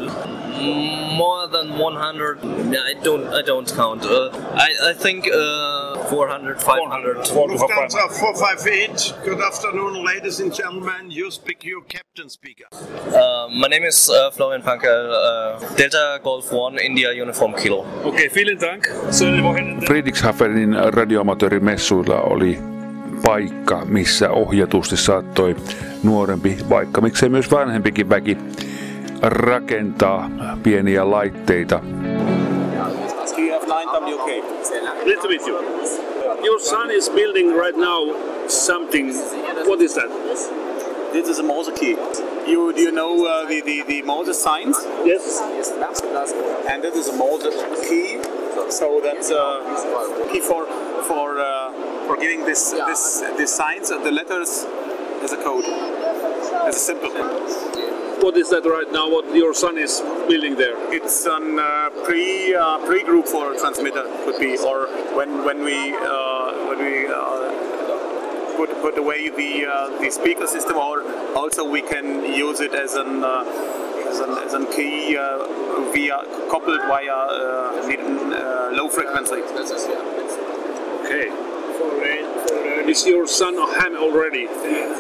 More 1.16 1.46
than 1.48 1.78
100. 1.78 2.38
I 2.90 2.94
don't 3.02 3.26
I 3.28 3.42
don't 3.42 3.68
count. 3.76 4.02
Uh, 4.04 4.30
I 4.66 4.68
I 4.90 4.92
think 4.94 5.28
uh, 5.28 6.08
400, 6.08 6.60
500. 6.62 7.16
Lufthansa 7.16 8.08
458. 8.10 9.14
Good 9.24 9.40
afternoon, 9.40 10.04
ladies 10.04 10.40
and 10.40 10.52
gentlemen. 10.54 11.10
You 11.10 11.30
speak 11.30 11.64
your 11.64 11.82
captain 11.82 12.28
speaker. 12.30 12.66
Uh, 12.72 13.48
my 13.62 13.68
name 13.68 13.84
is 13.84 14.08
uh, 14.10 14.30
Florian 14.30 14.62
Panker, 14.62 14.98
uh, 15.12 15.74
Delta 15.76 16.20
Golf 16.22 16.52
1 16.52 16.78
India 16.78 17.12
Uniform 17.12 17.52
Kilo. 17.54 17.84
Okay, 18.04 18.28
vielen 18.28 18.58
Dank. 18.58 18.86
Schöne 19.12 19.42
Wochenende. 19.42 19.86
Friedrichshafenin 19.86 20.74
radioamatöörimessuilla 20.94 22.20
oli 22.22 22.58
paikka, 23.26 23.84
missä 23.84 24.30
ohjatusti 24.30 24.96
saattoi 24.96 25.56
nuorempi, 26.02 26.56
vaikka 26.70 27.00
miksei 27.00 27.28
myös 27.28 27.50
vanhempikin 27.50 28.08
väki, 28.08 28.38
rakentaa 29.22 30.30
pieniä 30.62 31.10
laitteita. 31.10 31.80
TF9WK. 33.36 34.28
Nice 35.04 35.20
to 35.22 35.28
meet 35.28 35.46
you. 35.46 35.58
Your 36.44 36.60
son 36.60 36.90
is 36.90 37.10
building 37.10 37.56
right 37.56 37.76
now 37.76 38.16
something. 38.48 39.12
What 39.66 39.80
is 39.80 39.94
that? 39.94 40.10
This 41.12 41.28
is 41.28 41.38
a 41.38 41.42
Morse 41.42 41.72
key. 41.72 41.96
You 42.46 42.72
do 42.72 42.80
you 42.80 42.92
know 42.92 43.26
uh, 43.26 43.48
the, 43.48 43.60
the 43.60 43.84
the 43.88 44.02
Morse 44.02 44.34
signs? 44.34 44.76
Yes. 45.04 45.42
And 46.70 46.82
this 46.82 46.94
is 46.94 47.08
a 47.08 47.16
Morse 47.16 47.48
key. 47.88 48.18
So 48.70 49.00
that's 49.02 49.30
a 49.30 49.62
key 50.32 50.40
for 50.40 50.66
for 51.08 51.40
uh, 51.40 51.85
for 52.06 52.16
giving 52.16 52.44
this 52.44 52.70
this 52.70 53.20
this 53.36 53.54
signs 53.54 53.90
and 53.90 54.04
the 54.04 54.12
letters 54.12 54.64
as 55.22 55.32
a 55.32 55.42
code. 55.42 55.64
As 56.66 56.76
a 56.76 56.78
simple. 56.78 57.10
What 58.22 58.36
is 58.36 58.48
that 58.50 58.64
right 58.64 58.90
now? 58.90 59.10
What 59.10 59.34
your 59.36 59.52
son 59.54 59.76
is 59.76 60.00
building 60.26 60.56
there? 60.56 60.76
It's 60.92 61.26
an 61.26 61.58
uh, 61.58 61.90
pre 62.04 62.54
uh, 62.54 62.78
pre 62.86 63.02
group 63.02 63.26
for 63.26 63.52
a 63.52 63.58
transmitter 63.58 64.04
could 64.24 64.38
be, 64.40 64.56
or 64.58 64.86
when 65.14 65.44
when 65.44 65.62
we 65.62 65.94
uh, 65.94 66.68
when 66.68 66.78
we 66.78 67.06
uh, 67.06 68.56
put 68.56 68.70
put 68.80 68.96
away 68.98 69.28
the 69.28 69.66
uh, 69.66 70.00
the 70.00 70.10
speaker 70.10 70.46
system, 70.46 70.76
or 70.76 71.02
also 71.36 71.68
we 71.68 71.82
can 71.82 72.24
use 72.24 72.60
it 72.60 72.74
as 72.74 72.94
an 72.94 73.22
uh, 73.22 73.44
as 74.08 74.20
an, 74.20 74.30
as 74.38 74.54
an 74.54 74.66
key 74.72 75.16
uh, 75.16 75.92
via 75.92 76.18
coupled 76.50 76.80
via 76.88 77.12
uh, 77.12 77.84
uh, 77.84 78.70
low 78.72 78.88
frequency. 78.88 79.42
Okay. 81.04 81.45
Is 82.88 83.04
your 83.06 83.26
son 83.26 83.56
a 83.58 83.66
ham 83.80 83.96
already? 83.96 84.46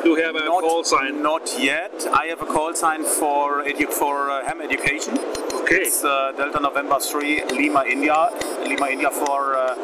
Do 0.02 0.10
you 0.10 0.16
have 0.16 0.34
a 0.34 0.46
call 0.48 0.82
sign? 0.84 1.22
Not 1.22 1.48
yet. 1.58 1.92
I 2.12 2.26
have 2.26 2.42
a 2.42 2.46
call 2.46 2.74
sign 2.74 3.04
for 3.04 3.62
edu- 3.62 3.92
for 3.92 4.28
uh, 4.30 4.44
ham 4.44 4.60
education. 4.60 5.16
Okay. 5.62 5.76
It's 5.86 6.02
uh, 6.04 6.32
Delta 6.36 6.60
November 6.60 6.98
3 6.98 7.44
Lima, 7.52 7.84
India. 7.84 8.28
Lima, 8.64 8.88
India 8.88 9.10
for 9.10 9.54
uh, 9.54 9.74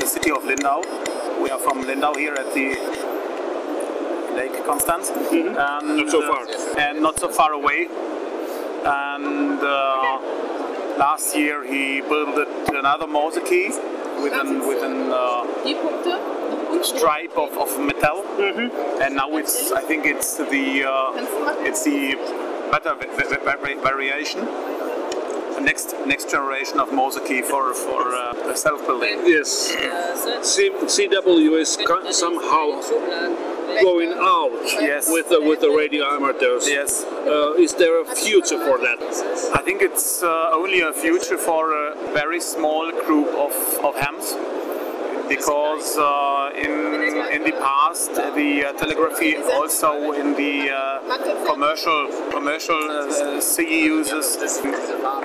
the 0.00 0.06
city 0.06 0.30
of 0.32 0.44
Lindau. 0.44 0.82
We 1.40 1.50
are 1.50 1.58
from 1.60 1.82
Lindau 1.86 2.14
here 2.14 2.34
at 2.34 2.52
the 2.52 2.74
Lake 4.36 4.64
Constance. 4.66 5.10
And, 5.10 5.54
Mm-hmm. 5.56 5.96
Not 5.98 6.10
so 6.10 6.22
uh, 6.22 6.28
far. 6.46 6.78
and 6.80 7.00
not 7.02 7.18
so 7.20 7.28
far 7.28 7.52
away. 7.52 7.86
And 8.84 9.60
uh, 9.60 10.18
last 10.98 11.36
year 11.36 11.64
he 11.64 12.00
built 12.00 12.36
another 12.74 13.06
Morse 13.06 13.38
key 13.48 13.70
with 14.22 14.32
an, 14.32 14.66
with 14.66 14.82
an 14.82 15.10
uh, 15.12 16.82
stripe 16.82 17.36
of, 17.36 17.56
of 17.58 17.78
metal, 17.80 18.24
and 19.02 19.14
now 19.16 19.36
it's 19.36 19.72
I 19.72 19.80
think 19.82 20.04
it's 20.06 20.36
the 20.36 20.84
uh, 20.84 21.12
it's 21.64 21.84
the 21.84 22.14
better 22.70 22.94
va- 22.94 23.06
va- 23.16 23.38
va- 23.44 23.58
va- 23.62 23.80
variation. 23.82 24.46
Next 25.62 25.94
next 26.06 26.30
generation 26.30 26.78
of 26.80 26.92
Morse 26.92 27.18
key 27.26 27.40
for 27.42 27.72
for 27.74 28.02
uh, 28.14 28.54
self-building. 28.54 29.20
Yes. 29.24 29.74
C- 30.42 30.70
CW 30.70 31.58
is 31.58 31.76
co- 31.86 32.10
somehow 32.10 32.80
going 33.82 34.12
out 34.12 34.52
Yes. 34.80 35.08
with 35.10 35.28
the, 35.28 35.40
with 35.40 35.60
the 35.60 35.70
radio 35.70 36.04
amateurs. 36.06 36.68
Yes. 36.68 37.04
Uh, 37.04 37.54
is 37.54 37.74
there 37.74 38.00
a 38.00 38.04
future 38.04 38.58
for 38.58 38.78
that? 38.78 38.98
I 39.54 39.62
think 39.62 39.82
it's 39.82 40.22
uh, 40.22 40.50
only 40.52 40.80
a 40.80 40.92
future 40.92 41.38
for 41.38 41.72
a 41.72 41.94
very 42.12 42.40
small 42.40 42.90
group 42.90 43.28
of, 43.28 43.52
of 43.84 43.94
hams 43.96 44.34
because 45.28 45.96
uh, 45.98 46.50
in 46.54 46.72
in 47.36 47.42
the 47.42 47.52
past 47.52 48.14
the 48.14 48.64
uh, 48.64 48.72
telegraphy 48.74 49.36
also 49.36 50.12
in 50.12 50.34
the 50.34 50.70
uh, 50.70 51.46
commercial 51.50 52.00
commercial 52.30 52.80
CE 53.40 53.80
uses 53.96 54.36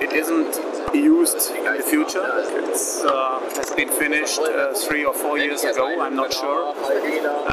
it 0.00 0.12
isn't 0.12 0.52
used 0.94 1.50
in 1.56 1.76
the 1.76 1.82
future. 1.82 2.26
It's 2.68 3.02
uh, 3.04 3.40
has 3.56 3.70
been 3.70 3.88
finished 3.88 4.40
three 4.86 5.04
or 5.04 5.14
four 5.14 5.38
years 5.38 5.64
ago. 5.64 6.00
I'm 6.00 6.16
not 6.16 6.32
sure, 6.32 6.74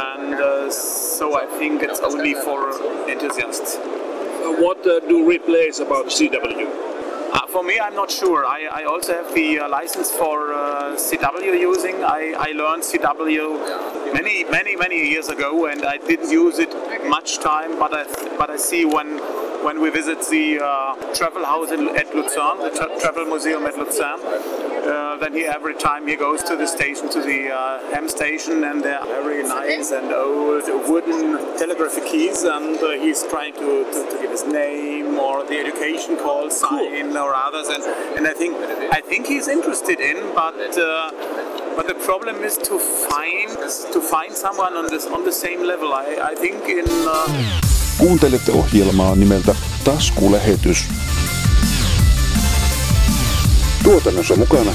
and 0.07 0.73
so 0.73 1.37
I 1.37 1.45
think 1.57 1.83
it's 1.83 1.99
only 1.99 2.33
for 2.33 2.59
enthusiasts. 3.09 3.77
What 4.63 4.83
do 4.83 5.15
replays 5.33 5.79
about 5.79 6.05
CW? 6.07 6.88
Uh, 7.31 7.45
for 7.45 7.63
me, 7.63 7.79
I'm 7.79 7.93
not 7.93 8.09
sure. 8.09 8.43
I, 8.43 8.67
I 8.71 8.83
also 8.85 9.13
have 9.13 9.35
the 9.35 9.59
uh, 9.59 9.69
license 9.69 10.11
for 10.11 10.51
uh, 10.51 10.95
CW 10.95 11.59
using. 11.59 12.03
I, 12.03 12.33
I 12.35 12.51
learned 12.53 12.81
CW 12.81 14.13
many, 14.13 14.45
many, 14.45 14.75
many 14.75 15.07
years 15.09 15.29
ago, 15.29 15.67
and 15.67 15.85
I 15.85 15.97
didn't 15.97 16.31
use 16.31 16.57
it 16.57 16.73
much 17.07 17.37
time. 17.37 17.77
But 17.77 17.93
I, 17.93 18.35
but 18.37 18.49
I 18.49 18.57
see 18.57 18.83
when 18.83 19.19
when 19.63 19.81
we 19.81 19.89
visit 19.89 20.19
the 20.29 20.59
uh, 20.59 20.95
travel 21.13 21.45
house 21.45 21.71
in, 21.71 21.89
at 21.95 22.13
Luzern, 22.15 22.59
the 22.59 22.71
tra- 22.75 22.99
travel 22.99 23.25
museum 23.25 23.65
at 23.65 23.77
Luzern, 23.77 24.19
uh, 24.19 25.17
then 25.17 25.33
he 25.33 25.45
every 25.45 25.75
time 25.75 26.07
he 26.07 26.15
goes 26.15 26.41
to 26.43 26.55
the 26.55 26.65
station, 26.65 27.09
to 27.09 27.21
the 27.21 27.51
uh, 27.51 27.79
ham 27.91 28.07
station, 28.07 28.63
and 28.63 28.83
they're 28.83 29.03
very 29.05 29.43
nice 29.43 29.91
and 29.91 30.11
old 30.11 30.63
wooden 30.89 31.37
telegraphy 31.57 32.01
keys, 32.01 32.43
and 32.43 32.77
uh, 32.77 32.91
he's 32.91 33.23
trying 33.27 33.53
to, 33.53 33.83
to, 33.91 34.09
to 34.11 34.17
give 34.21 34.31
his 34.31 34.45
name 34.45 35.19
or 35.19 35.45
the 35.45 35.57
education 35.57 36.15
call 36.17 36.49
sign 36.49 37.15
or 37.17 37.33
others, 37.33 37.67
and, 37.67 37.83
and 38.17 38.27
I 38.27 38.33
think 38.33 38.55
I 38.91 39.01
think 39.01 39.27
he's 39.27 39.47
interested 39.47 39.99
in, 39.99 40.17
but 40.33 40.77
uh, 40.77 41.11
but 41.75 41.87
the 41.87 41.95
problem 41.95 42.37
is 42.43 42.57
to 42.57 42.79
find 42.79 43.49
to 43.93 44.01
find 44.01 44.33
someone 44.33 44.73
on 44.73 44.87
this 44.87 45.05
on 45.07 45.23
the 45.23 45.31
same 45.31 45.61
level. 45.63 45.93
I, 45.93 46.31
I 46.31 46.35
think 46.35 46.63
in. 46.67 47.78
Kuuntelette 47.99 48.51
ohjelmaa 48.51 49.15
nimeltä 49.15 49.55
Taskulähetys. 49.83 50.87
Tuotannossa 53.83 54.35
mukana 54.35 54.71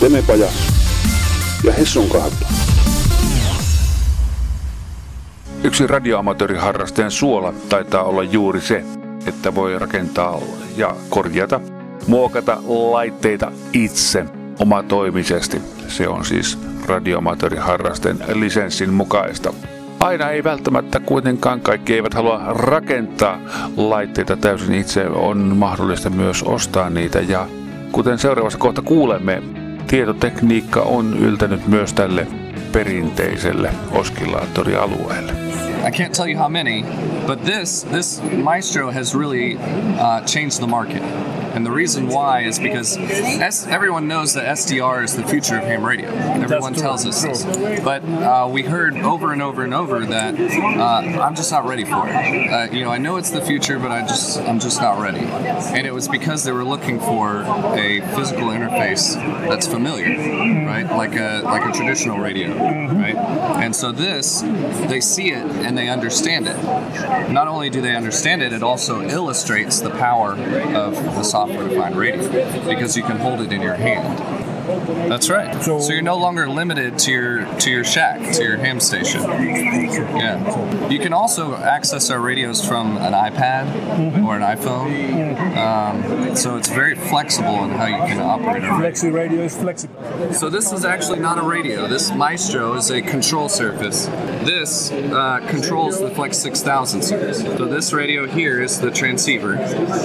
Temepaja 0.00 0.46
ja 1.64 1.72
Hessun 1.72 2.08
kahvila. 2.08 2.48
Yksi 5.64 5.86
radioamatööriharrastajan 5.86 7.10
suola 7.10 7.54
taitaa 7.68 8.02
olla 8.02 8.22
juuri 8.22 8.60
se, 8.60 8.84
että 9.26 9.54
voi 9.54 9.78
rakentaa 9.78 10.40
ja 10.76 10.96
korjata, 11.08 11.60
muokata 12.06 12.58
laitteita 12.66 13.52
itse 13.72 14.24
omatoimisesti. 14.58 15.62
Se 15.88 16.08
on 16.08 16.24
siis 16.24 16.58
radioamatööriharrasten 16.86 18.18
lisenssin 18.34 18.92
mukaista. 18.92 19.52
Aina 20.02 20.30
ei 20.30 20.44
välttämättä 20.44 21.00
kuitenkaan 21.00 21.60
kaikki 21.60 21.94
eivät 21.94 22.14
halua 22.14 22.40
rakentaa 22.48 23.38
laitteita 23.76 24.36
täysin 24.36 24.74
itse. 24.74 25.06
On 25.06 25.38
mahdollista 25.38 26.10
myös 26.10 26.42
ostaa 26.42 26.90
niitä 26.90 27.20
ja 27.20 27.46
kuten 27.92 28.18
seuraavassa 28.18 28.58
kohta 28.58 28.82
kuulemme, 28.82 29.42
tietotekniikka 29.86 30.80
on 30.80 31.16
yltänyt 31.18 31.66
myös 31.66 31.92
tälle 31.92 32.26
perinteiselle 32.72 33.70
oskillaattorialueelle. 33.92 35.32
I 35.82 35.90
can't 35.90 36.14
tell 36.14 36.28
you 36.28 36.36
how 36.36 36.48
many, 36.48 36.82
but 37.26 37.44
this 37.44 37.82
this 37.82 38.20
Maestro 38.22 38.90
has 38.90 39.14
really 39.14 39.56
uh, 39.58 40.24
changed 40.24 40.60
the 40.60 40.66
market. 40.66 41.02
And 41.52 41.66
the 41.66 41.70
reason 41.70 42.08
why 42.08 42.44
is 42.44 42.58
because 42.58 42.96
as 42.96 43.66
everyone 43.66 44.08
knows 44.08 44.32
that 44.34 44.46
SDR 44.56 45.04
is 45.04 45.14
the 45.16 45.26
future 45.26 45.58
of 45.58 45.64
ham 45.64 45.84
radio. 45.84 46.08
Everyone 46.08 46.72
tells 46.72 47.04
us 47.04 47.22
this. 47.22 47.44
But 47.84 48.02
uh, 48.04 48.48
we 48.50 48.62
heard 48.62 48.96
over 48.96 49.32
and 49.32 49.42
over 49.42 49.62
and 49.62 49.74
over 49.74 50.06
that 50.06 50.34
uh, 50.40 51.20
I'm 51.20 51.34
just 51.34 51.52
not 51.52 51.66
ready 51.66 51.84
for 51.84 52.08
it. 52.08 52.50
Uh, 52.50 52.72
you 52.72 52.84
know, 52.84 52.90
I 52.90 52.96
know 52.96 53.16
it's 53.16 53.30
the 53.30 53.42
future, 53.42 53.78
but 53.78 53.90
I 53.90 54.00
just 54.00 54.38
I'm 54.38 54.60
just 54.60 54.80
not 54.80 54.98
ready. 54.98 55.20
And 55.20 55.86
it 55.86 55.92
was 55.92 56.08
because 56.08 56.42
they 56.42 56.52
were 56.52 56.64
looking 56.64 56.98
for 56.98 57.42
a 57.42 58.00
physical 58.14 58.48
interface 58.48 59.14
that's 59.48 59.66
familiar, 59.66 60.08
right? 60.66 60.86
Like 60.86 61.16
a 61.16 61.42
like 61.44 61.66
a 61.68 61.72
traditional 61.72 62.18
radio, 62.18 62.56
right? 62.56 63.16
And 63.62 63.76
so 63.76 63.92
this, 63.92 64.40
they 64.40 65.00
see 65.00 65.32
it 65.32 65.44
and 65.44 65.71
they 65.74 65.88
understand 65.88 66.46
it. 66.48 66.56
Not 67.30 67.48
only 67.48 67.70
do 67.70 67.80
they 67.80 67.94
understand 67.94 68.42
it, 68.42 68.52
it 68.52 68.62
also 68.62 69.02
illustrates 69.02 69.80
the 69.80 69.90
power 69.90 70.32
of 70.32 70.94
the 70.94 71.22
software-defined 71.22 71.96
radio 71.96 72.28
because 72.64 72.96
you 72.96 73.02
can 73.02 73.18
hold 73.18 73.40
it 73.40 73.52
in 73.52 73.60
your 73.60 73.74
hand. 73.74 74.41
That's 75.08 75.28
right. 75.30 75.62
So, 75.62 75.92
you're 75.92 76.02
no 76.02 76.18
longer 76.18 76.48
limited 76.48 76.98
to 77.00 77.10
your 77.10 77.58
to 77.60 77.70
your 77.70 77.84
shack, 77.84 78.34
to 78.34 78.42
your 78.42 78.56
ham 78.56 78.80
station. 78.80 79.22
Yeah. 79.22 80.88
You 80.88 80.98
can 80.98 81.12
also 81.12 81.54
access 81.54 82.10
our 82.10 82.20
radios 82.20 82.66
from 82.66 82.96
an 82.98 83.12
iPad 83.12 83.66
or 84.24 84.36
an 84.36 84.42
iPhone. 84.42 85.32
Um, 85.56 86.36
so 86.36 86.56
it's 86.56 86.68
very 86.68 86.94
flexible 86.94 87.64
in 87.64 87.70
how 87.70 87.86
you 87.86 87.96
can 87.96 88.20
operate 88.20 88.62
FlexRadio 88.62 89.44
is 89.44 89.56
flexible. 89.56 90.32
so 90.32 90.48
this 90.48 90.72
is 90.72 90.84
actually 90.84 91.20
not 91.20 91.38
a 91.38 91.42
radio. 91.42 91.86
This 91.88 92.10
Maestro 92.12 92.74
is 92.74 92.90
a 92.90 93.02
control 93.02 93.48
surface. 93.48 94.06
This 94.44 94.90
uh, 94.90 95.40
controls 95.48 96.00
the 96.00 96.10
Flex 96.10 96.38
6000 96.38 97.02
series. 97.02 97.42
So 97.42 97.66
this 97.66 97.92
radio 97.92 98.26
here 98.26 98.60
is 98.60 98.80
the 98.80 98.90
transceiver. 98.90 99.56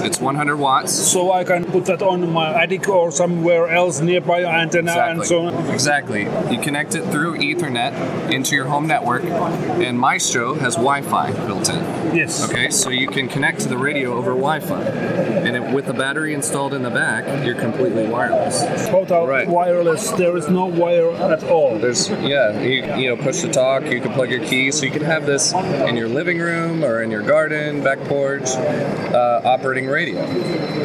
It's 0.04 0.20
100 0.20 0.56
watts. 0.56 0.92
So 0.92 1.32
I 1.32 1.44
can 1.44 1.64
put 1.64 1.86
that 1.86 2.02
on 2.02 2.32
my 2.32 2.62
attic 2.62 2.88
or 2.88 3.10
somewhere 3.10 3.68
else 3.68 4.00
nearby 4.00 4.44
antenna 4.48 4.92
and 4.92 5.24
so 5.24 5.46
on. 5.46 5.66
Exactly. 5.70 6.24
You 6.50 6.60
connect 6.60 6.94
it 6.94 7.04
through 7.10 7.38
Ethernet 7.38 8.32
into 8.32 8.54
your 8.54 8.66
home 8.66 8.86
network, 8.86 9.24
and 9.24 9.98
Maestro 9.98 10.54
has 10.54 10.74
Wi-Fi 10.74 11.32
built 11.46 11.68
in. 11.68 12.16
Yes. 12.16 12.48
Okay, 12.48 12.70
so 12.70 12.90
you 12.90 13.08
can 13.08 13.28
connect 13.28 13.60
to 13.60 13.68
the 13.68 13.76
radio 13.76 14.14
over 14.14 14.30
Wi-Fi, 14.30 14.82
and 14.82 15.56
it, 15.56 15.74
with 15.74 15.86
the 15.86 15.92
battery 15.92 16.34
installed 16.34 16.74
in 16.74 16.82
the 16.82 16.90
back, 16.90 17.44
you're 17.44 17.54
completely 17.54 18.06
wireless. 18.08 18.88
Total 18.88 19.26
wireless. 19.46 20.10
There 20.12 20.36
is 20.36 20.48
no 20.48 20.66
wire 20.66 21.10
at 21.12 21.44
all. 21.44 21.78
There's 21.78 22.08
yeah, 22.08 22.60
you, 22.60 22.96
you 22.96 23.08
know 23.08 23.16
push 23.22 23.40
to 23.42 23.50
talk. 23.50 23.84
You 23.84 24.00
can 24.00 24.12
plug 24.12 24.30
your 24.30 24.44
key, 24.44 24.70
so 24.72 24.84
you 24.84 24.92
can 24.92 25.02
have 25.02 25.26
this 25.26 25.52
in 25.52 25.96
your 25.96 26.08
living 26.08 26.38
room 26.38 26.84
or 26.84 27.02
in 27.02 27.10
your 27.10 27.22
garden, 27.22 27.82
back 27.82 27.98
porch, 28.04 28.48
uh, 28.48 29.42
operating 29.44 29.86
radio. 29.86 30.20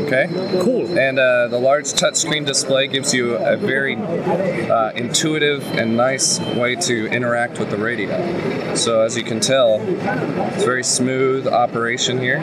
Okay. 0.06 0.28
Cool. 0.62 0.97
And 0.97 1.17
uh, 1.17 1.47
the 1.47 1.60
large 1.60 1.86
touchscreen 1.86 2.45
display 2.45 2.88
gives 2.88 3.13
you 3.13 3.36
a 3.36 3.52
very 3.57 3.95
uh, 3.95 4.91
intuitive 4.91 5.63
and 5.73 5.95
nice 5.97 6.39
way 6.39 6.75
to 6.75 7.07
interact 7.07 7.59
with 7.59 7.69
the 7.69 7.77
radio. 7.77 8.75
So 8.75 9.01
as 9.01 9.17
you 9.17 9.23
can 9.23 9.39
tell, 9.39 9.79
it's 9.81 10.63
very 10.63 10.83
smooth 10.83 11.47
operation 11.47 12.19
here. 12.19 12.39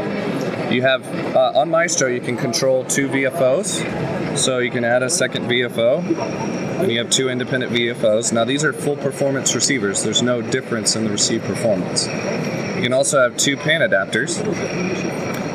You 0.71 0.83
have 0.83 1.05
uh, 1.35 1.59
on 1.59 1.71
Maestro, 1.71 2.09
you 2.09 2.21
can 2.21 2.37
control 2.37 2.85
two 2.85 3.09
VFOs, 3.09 4.39
so 4.39 4.59
you 4.59 4.71
can 4.71 4.85
add 4.85 5.03
a 5.03 5.11
second 5.11 5.47
VFO, 5.47 5.99
and 6.81 6.93
you 6.93 6.99
have 6.99 7.11
two 7.11 7.29
independent 7.29 7.73
VFOs. 7.73 8.33
Now 8.33 8.45
these 8.45 8.65
are 8.65 8.73
full 8.73 8.97
performance 8.97 9.55
receivers. 9.55 10.03
There's 10.03 10.23
no 10.23 10.41
difference 10.41 10.95
in 10.95 11.05
the 11.05 11.11
received 11.11 11.45
performance. 11.45 12.07
You 12.07 12.83
can 12.83 12.93
also 12.93 13.21
have 13.21 13.37
two 13.37 13.57
panadapters, 13.57 14.41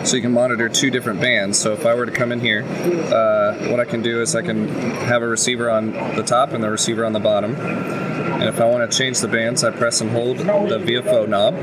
so 0.05 0.15
you 0.15 0.21
can 0.21 0.31
monitor 0.31 0.69
two 0.69 0.91
different 0.91 1.19
bands. 1.19 1.57
So 1.57 1.73
if 1.73 1.85
I 1.85 1.95
were 1.95 2.05
to 2.05 2.11
come 2.11 2.31
in 2.31 2.39
here, 2.39 2.63
uh, 2.63 3.69
what 3.69 3.79
I 3.79 3.85
can 3.85 4.01
do 4.01 4.21
is 4.21 4.35
I 4.35 4.41
can 4.43 4.67
have 4.67 5.23
a 5.23 5.27
receiver 5.27 5.69
on 5.69 5.91
the 6.15 6.23
top 6.23 6.53
and 6.53 6.63
the 6.63 6.69
receiver 6.69 7.05
on 7.05 7.13
the 7.13 7.19
bottom. 7.19 7.55
And 7.55 8.43
if 8.43 8.59
I 8.59 8.65
want 8.65 8.89
to 8.89 8.97
change 8.97 9.19
the 9.19 9.27
bands, 9.27 9.63
I 9.63 9.71
press 9.71 10.01
and 10.01 10.11
hold 10.11 10.37
the 10.37 10.79
VFO 10.79 11.27
knob. 11.27 11.55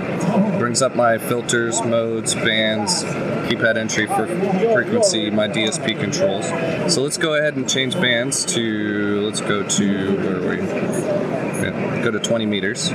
brings 0.58 0.82
up 0.82 0.96
my 0.96 1.18
filters, 1.18 1.82
modes, 1.82 2.34
bands, 2.34 3.04
keypad 3.04 3.76
entry 3.76 4.06
for 4.06 4.26
frequency, 4.26 5.30
my 5.30 5.48
DSP 5.48 6.00
controls. 6.00 6.46
So 6.92 7.02
let's 7.02 7.18
go 7.18 7.34
ahead 7.34 7.56
and 7.56 7.68
change 7.68 7.94
bands 7.94 8.44
to, 8.46 9.20
let's 9.20 9.40
go 9.40 9.62
to, 9.68 10.16
where 10.16 10.36
are 10.36 11.92
we? 11.92 12.02
Go 12.02 12.10
to 12.10 12.18
20 12.18 12.46
meters. 12.46 12.90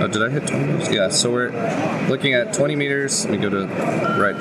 Oh, 0.00 0.06
did 0.06 0.22
I 0.22 0.30
hit 0.30 0.46
20 0.46 0.64
meters? 0.64 0.92
Yeah, 0.92 1.08
so 1.08 1.32
we're 1.32 1.50
looking 2.08 2.32
at 2.32 2.52
20 2.54 2.76
meters. 2.76 3.24
Let 3.24 3.32
me 3.32 3.38
go 3.38 3.50
to 3.50 3.66
right 4.20 4.36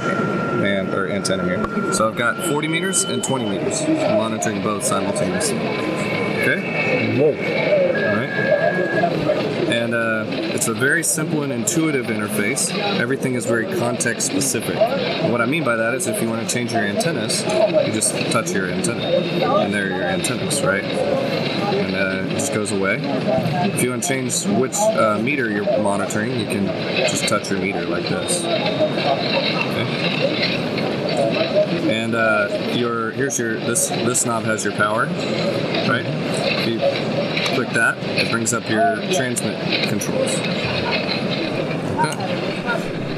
band 0.61 0.89
or 0.93 1.09
antenna 1.09 1.43
here. 1.45 1.93
So 1.93 2.07
I've 2.07 2.15
got 2.15 2.47
40 2.47 2.67
meters 2.67 3.03
and 3.03 3.23
20 3.23 3.49
meters. 3.49 3.81
I'm 3.81 4.17
monitoring 4.17 4.61
both 4.61 4.83
simultaneously. 4.83 5.57
Okay? 5.57 7.17
Whoa. 7.17 7.29
All 7.29 8.15
right. 8.15 8.29
And 9.67 9.93
uh, 9.95 10.25
it's 10.53 10.67
a 10.67 10.73
very 10.73 11.03
simple 11.03 11.41
and 11.43 11.51
intuitive 11.51 12.05
interface. 12.05 12.71
Everything 12.99 13.33
is 13.33 13.45
very 13.45 13.65
context 13.77 14.27
specific. 14.27 14.75
And 14.75 15.31
what 15.31 15.41
I 15.41 15.45
mean 15.45 15.63
by 15.63 15.75
that 15.75 15.95
is 15.95 16.05
if 16.07 16.21
you 16.21 16.29
want 16.29 16.47
to 16.47 16.53
change 16.53 16.71
your 16.71 16.83
antennas, 16.83 17.41
you 17.41 17.91
just 17.91 18.15
touch 18.31 18.51
your 18.51 18.69
antenna. 18.69 19.01
And 19.01 19.73
there 19.73 19.85
are 19.85 19.89
your 19.89 20.03
antennas, 20.03 20.61
right? 20.61 20.83
Just 22.37 22.53
goes 22.53 22.71
away. 22.71 22.99
If 23.73 23.81
you 23.83 23.89
want 23.89 24.03
to 24.03 24.09
change 24.09 24.45
which 24.59 24.75
uh, 24.75 25.17
meter 25.19 25.49
you're 25.49 25.81
monitoring, 25.81 26.39
you 26.39 26.45
can 26.45 26.67
just 27.09 27.27
touch 27.27 27.49
your 27.49 27.59
meter 27.59 27.85
like 27.85 28.07
this. 28.07 28.43
Okay. 28.43 29.87
And 31.89 32.15
uh, 32.15 32.47
your 32.73 33.11
here's 33.11 33.39
your 33.39 33.59
this 33.59 33.89
this 33.89 34.25
knob 34.25 34.43
has 34.43 34.63
your 34.63 34.75
power, 34.75 35.05
right? 35.87 36.05
If 36.05 36.67
you 36.67 36.79
click 37.55 37.69
that, 37.73 37.97
it 37.97 38.29
brings 38.31 38.53
up 38.53 38.69
your 38.69 38.97
transmit 39.11 39.57
controls. 39.89 40.31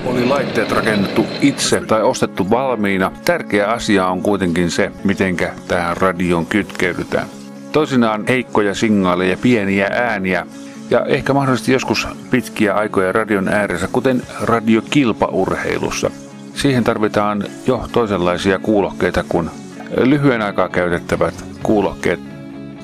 Oli 0.06 0.26
laitteet 0.26 0.72
rakennettu 0.72 1.26
itse 1.42 1.82
tai 1.82 2.02
ostettu 2.04 2.50
valmiina. 2.50 3.12
Tärkeä 3.26 3.68
asia 3.68 4.08
on 4.08 4.22
kuitenkin 4.22 4.72
se, 4.72 4.92
mitenkä 5.04 5.54
tähän 5.68 5.98
radioon 5.98 6.46
kytkeydytään. 6.46 7.39
Toisinaan 7.72 8.24
heikkoja 8.28 8.76
signaaleja, 8.76 9.38
pieniä 9.38 9.90
ääniä 9.94 10.48
ja 10.90 11.06
ehkä 11.06 11.34
mahdollisesti 11.34 11.72
joskus 11.72 12.08
pitkiä 12.32 12.74
aikoja 12.74 13.12
radion 13.12 13.48
ääressä, 13.48 13.88
kuten 13.92 14.24
radiokilpaurheilussa. 14.42 16.12
Siihen 16.54 16.84
tarvitaan 16.84 17.44
jo 17.68 17.88
toisenlaisia 17.92 18.60
kuulokkeita 18.60 19.24
kuin 19.30 19.50
lyhyen 19.98 20.42
aikaa 20.42 20.70
käytettävät 20.70 21.46
kuulokkeet 21.64 22.20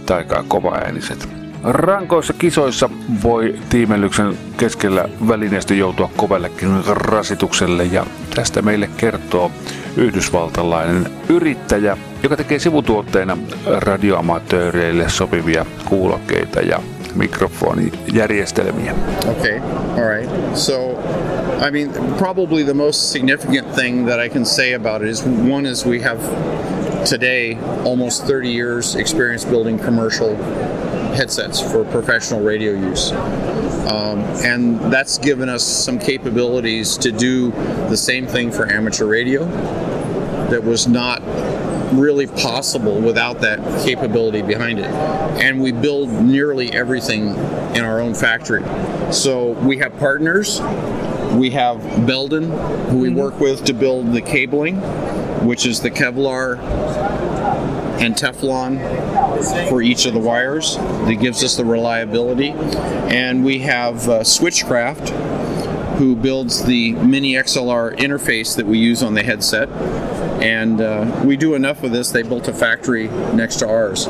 tai 0.05 0.25
kovaääniset. 0.47 1.29
Rankoissa 1.63 2.33
kisoissa 2.33 2.89
voi 3.23 3.59
tiimellyksen 3.69 4.37
keskellä 4.57 5.09
välineistö 5.27 5.75
joutua 5.75 6.11
kovallekin 6.15 6.69
rasitukselle 6.89 7.83
ja 7.83 8.05
tästä 8.35 8.61
meille 8.61 8.89
kertoo 8.97 9.51
yhdysvaltalainen 9.97 11.11
yrittäjä, 11.29 11.97
joka 12.25 12.37
tekee 12.37 12.59
sivutuotteina 12.59 13.37
radioamatööreille 13.65 15.09
sopivia 15.09 15.65
kuulokkeita 15.85 16.59
ja 16.59 16.81
mikrofonijärjestelmiä. 17.15 18.95
Okay, 19.27 19.59
all 19.97 20.17
right. 20.17 20.55
So, 20.55 20.73
I 21.67 21.71
mean, 21.71 21.89
probably 22.17 22.63
the 22.63 22.73
most 22.73 22.99
significant 22.99 23.75
thing 23.75 24.07
that 24.07 24.19
I 24.25 24.29
can 24.29 24.45
say 24.45 24.73
about 24.73 25.01
it 25.01 25.09
is 25.09 25.23
one 25.51 25.69
is 25.69 25.85
we 25.85 25.99
have 25.99 26.19
today 27.09 27.57
almost 27.85 28.27
30 28.27 28.57
years 28.57 28.95
experience 28.95 29.49
building 29.49 29.79
commercial 29.79 30.35
headsets 31.17 31.71
for 31.71 31.85
professional 31.91 32.41
radio 32.47 32.91
use. 32.91 33.11
Um, 33.91 34.19
and 34.45 34.93
that's 34.93 35.19
given 35.19 35.49
us 35.49 35.85
some 35.85 35.99
capabilities 35.99 36.97
to 36.97 37.11
do 37.11 37.51
the 37.89 37.97
same 37.97 38.27
thing 38.27 38.51
for 38.51 38.71
amateur 38.71 39.05
radio 39.05 39.45
that 40.49 40.63
was 40.63 40.87
not 40.87 41.21
really 41.97 42.27
possible 42.27 42.99
without 42.99 43.41
that 43.41 43.59
capability 43.85 44.41
behind 44.41 44.79
it. 44.79 44.85
And 44.85 45.61
we 45.61 45.71
build 45.71 46.09
nearly 46.09 46.71
everything 46.71 47.29
in 47.75 47.83
our 47.83 47.99
own 47.99 48.13
factory. 48.13 48.63
So 49.11 49.51
we 49.51 49.77
have 49.77 49.97
partners. 49.97 50.61
We 51.33 51.49
have 51.51 51.81
Belden, 52.07 52.49
who 52.89 52.99
we 52.99 53.09
work 53.09 53.39
with 53.39 53.65
to 53.65 53.73
build 53.73 54.13
the 54.13 54.21
cabling, 54.21 54.77
which 55.45 55.65
is 55.65 55.81
the 55.81 55.91
Kevlar 55.91 56.57
and 57.99 58.15
Teflon 58.15 58.79
for 59.69 59.81
each 59.81 60.05
of 60.05 60.13
the 60.13 60.19
wires 60.19 60.77
that 60.77 61.17
gives 61.19 61.43
us 61.43 61.55
the 61.55 61.65
reliability. 61.65 62.49
And 62.49 63.43
we 63.43 63.59
have 63.59 64.07
uh, 64.07 64.19
Switchcraft, 64.21 65.09
who 65.97 66.15
builds 66.15 66.63
the 66.63 66.93
mini 66.93 67.33
XLR 67.33 67.97
interface 67.97 68.55
that 68.55 68.65
we 68.65 68.77
use 68.77 69.01
on 69.01 69.13
the 69.13 69.23
headset. 69.23 69.69
And 70.45 70.79
uh, 70.79 71.23
we 71.25 71.37
do 71.37 71.55
enough 71.55 71.81
of 71.81 71.91
this, 71.91 72.11
they 72.11 72.21
built 72.21 72.47
a 72.47 72.53
factory 72.53 73.07
next 73.33 73.55
to 73.57 73.67
ours 73.67 74.05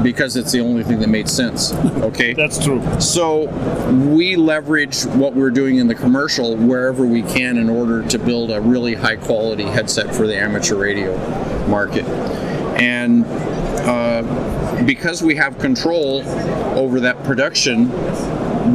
because 0.00 0.36
it's 0.36 0.52
the 0.52 0.60
only 0.60 0.84
thing 0.84 1.00
that 1.00 1.08
made 1.08 1.28
sense. 1.28 1.72
Okay? 2.02 2.32
That's 2.32 2.62
true. 2.62 2.82
So 3.00 3.46
we 4.12 4.34
leverage 4.34 5.04
what 5.04 5.34
we're 5.34 5.50
doing 5.50 5.76
in 5.76 5.86
the 5.86 5.94
commercial 5.94 6.56
wherever 6.56 7.06
we 7.06 7.22
can 7.22 7.56
in 7.56 7.70
order 7.70 8.06
to 8.08 8.18
build 8.18 8.50
a 8.50 8.60
really 8.60 8.94
high 8.94 9.16
quality 9.16 9.62
headset 9.62 10.12
for 10.14 10.26
the 10.26 10.36
amateur 10.36 10.76
radio 10.76 11.16
market. 11.68 12.04
And 12.76 13.24
uh, 13.86 14.82
because 14.84 15.22
we 15.22 15.36
have 15.36 15.58
control 15.58 16.22
over 16.76 16.98
that 17.00 17.22
production, 17.22 17.88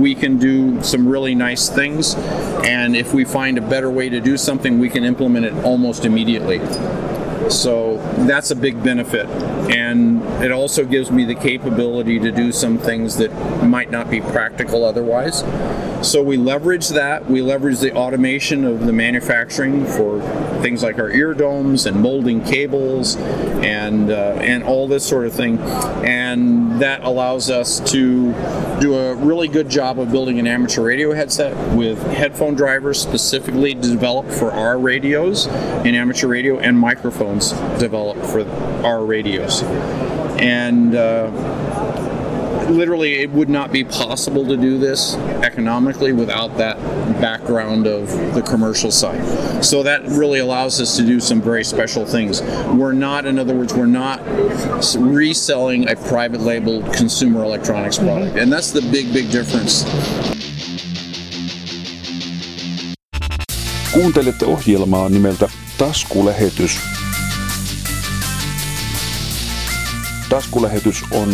we 0.01 0.15
can 0.15 0.37
do 0.37 0.81
some 0.83 1.07
really 1.07 1.35
nice 1.35 1.69
things. 1.69 2.15
And 2.63 2.95
if 2.95 3.13
we 3.13 3.25
find 3.25 3.57
a 3.57 3.61
better 3.61 3.89
way 3.89 4.09
to 4.09 4.19
do 4.19 4.37
something, 4.37 4.79
we 4.79 4.89
can 4.89 5.03
implement 5.03 5.45
it 5.45 5.53
almost 5.63 6.05
immediately. 6.05 6.59
So 7.49 7.97
that's 8.25 8.51
a 8.51 8.55
big 8.55 8.83
benefit. 8.83 9.25
And 9.71 10.21
it 10.43 10.51
also 10.51 10.83
gives 10.85 11.11
me 11.11 11.23
the 11.25 11.35
capability 11.35 12.19
to 12.19 12.31
do 12.31 12.51
some 12.51 12.77
things 12.77 13.17
that 13.17 13.31
might 13.63 13.91
not 13.91 14.09
be 14.09 14.21
practical 14.21 14.83
otherwise. 14.83 15.43
So 16.03 16.21
we 16.21 16.37
leverage 16.37 16.89
that. 16.89 17.25
We 17.25 17.41
leverage 17.41 17.79
the 17.79 17.93
automation 17.93 18.63
of 18.65 18.85
the 18.85 18.93
manufacturing 18.93 19.85
for 19.85 20.21
things 20.61 20.83
like 20.83 20.99
our 20.99 21.09
ear 21.09 21.33
domes 21.33 21.85
and 21.85 21.99
molding 21.99 22.43
cables 22.43 23.15
and 23.15 24.11
uh, 24.11 24.37
and 24.39 24.63
all 24.63 24.87
this 24.87 25.05
sort 25.05 25.25
of 25.25 25.33
thing. 25.33 25.57
And 25.57 26.79
that 26.81 27.03
allows 27.03 27.49
us 27.49 27.79
to 27.91 28.31
do 28.79 28.95
a 28.95 29.15
really 29.15 29.47
good 29.47 29.69
job 29.69 29.99
of 29.99 30.11
building 30.11 30.37
an 30.39 30.45
amateur 30.45 30.83
radio 30.83 31.13
headset 31.13 31.75
with 31.75 32.01
headphone 32.03 32.53
drivers 32.53 33.01
specifically 33.01 33.73
developed 33.73 34.31
for 34.31 34.51
our 34.51 34.77
radios 34.77 35.47
in 35.47 35.95
amateur 35.95 36.27
radio 36.27 36.59
and 36.59 36.77
microphones 36.77 37.51
developed 37.79 38.23
for 38.25 38.47
our 38.85 39.03
radios. 39.03 39.63
And 40.39 40.93
uh, 40.95 41.66
literally 42.69 43.15
it 43.15 43.29
would 43.31 43.49
not 43.49 43.71
be 43.71 43.83
possible 43.83 44.45
to 44.45 44.57
do 44.57 44.77
this 44.77 45.15
economically 45.43 46.13
without 46.13 46.57
that 46.57 46.77
background 47.21 47.87
of 47.87 48.09
the 48.33 48.41
commercial 48.41 48.91
side. 48.91 49.21
So 49.63 49.83
that 49.83 50.03
really 50.03 50.39
allows 50.39 50.79
us 50.81 50.95
to 50.97 51.03
do 51.03 51.19
some 51.19 51.41
very 51.41 51.63
special 51.63 52.05
things. 52.05 52.41
We're 52.75 52.93
not, 52.93 53.25
in 53.25 53.39
other 53.39 53.55
words, 53.55 53.73
we're 53.73 53.85
not 53.85 54.21
reselling 54.97 55.89
a 55.89 55.95
private 55.95 56.41
label 56.41 56.81
consumer 56.93 57.43
electronics 57.43 57.97
mm-hmm. 57.97 58.07
product, 58.07 58.37
and 58.37 58.51
that's 58.51 58.71
the 58.71 58.81
big, 58.81 59.13
big 59.13 59.31
difference. 59.31 59.85
Kuuntelette 63.93 64.45
ohjelmaa 64.45 65.09
nimeltä 65.09 65.49
Taskulähetys. 65.77 66.79
Taskulähetys 70.29 71.03
on 71.11 71.29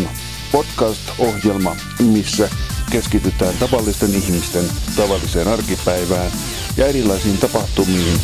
podcast-ohjelma, 0.54 1.76
missä 1.99 2.49
keskitytään 2.91 3.54
tavallisten 3.60 4.16
ihmisten 4.16 4.66
tavalliseen 4.95 5.47
arkipäivään 5.47 6.32
ja 6.78 6.86
erilaisiin 6.86 7.38
tapahtumiin. 7.38 8.20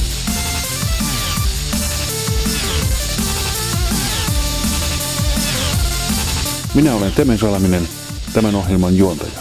Minä 6.73 6.95
olen 6.95 7.11
Teme 7.11 7.37
Salaminen, 7.37 7.89
tämän 8.33 8.55
ohjelman 8.55 8.97
juontaja. 8.97 9.39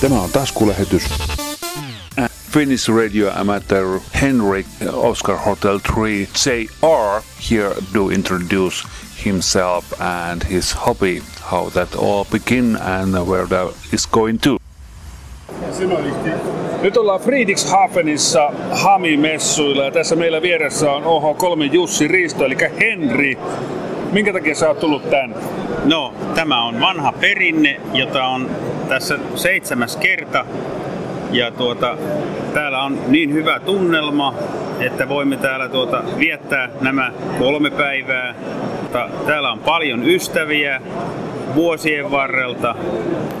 Tämä 0.00 0.20
on 0.20 0.30
taskulähetys. 0.30 1.29
Finnish 2.50 2.88
radio 2.88 3.30
amateur 3.30 4.00
Henrik 4.12 4.66
Oscar 4.92 5.36
Hotel 5.36 5.78
3 5.78 6.26
JR 6.34 7.22
here 7.38 7.74
to 7.92 8.10
introduce 8.10 8.84
himself 9.24 9.92
and 10.00 10.42
his 10.42 10.72
hobby, 10.72 11.22
how 11.40 11.70
that 11.70 11.94
all 11.94 12.24
began 12.24 12.74
and 12.74 13.14
where 13.28 13.46
that 13.46 13.72
is 13.92 14.04
going 14.04 14.40
to. 14.40 14.58
Nyt 16.82 16.96
ollaan 16.96 17.20
Friedrichshafenissa 17.20 18.52
Hami-messuilla 18.72 19.84
ja 19.84 19.90
tässä 19.90 20.16
meillä 20.16 20.42
vieressä 20.42 20.92
on 20.92 21.02
OH3 21.02 21.72
Jussi 21.72 22.08
Risto, 22.08 22.44
eli 22.44 22.56
Henri. 22.80 23.38
Minkä 24.12 24.32
takia 24.32 24.54
sä 24.54 24.68
oot 24.68 24.80
tullut 24.80 25.10
tänne? 25.10 25.36
No, 25.84 26.14
tämä 26.34 26.64
on 26.64 26.80
vanha 26.80 27.12
perinne, 27.12 27.80
jota 27.92 28.24
on 28.24 28.50
tässä 28.88 29.18
seitsemäs 29.34 29.96
kerta. 29.96 30.44
Ja 31.32 31.50
tuota, 31.50 31.96
täällä 32.54 32.82
on 32.82 32.98
niin 33.08 33.32
hyvä 33.32 33.60
tunnelma, 33.60 34.34
että 34.80 35.08
voimme 35.08 35.36
täällä 35.36 35.68
tuota, 35.68 36.02
viettää 36.18 36.68
nämä 36.80 37.12
kolme 37.38 37.70
päivää. 37.70 38.34
Täällä 39.26 39.52
on 39.52 39.58
paljon 39.58 40.08
ystäviä 40.08 40.80
vuosien 41.54 42.10
varrelta. 42.10 42.74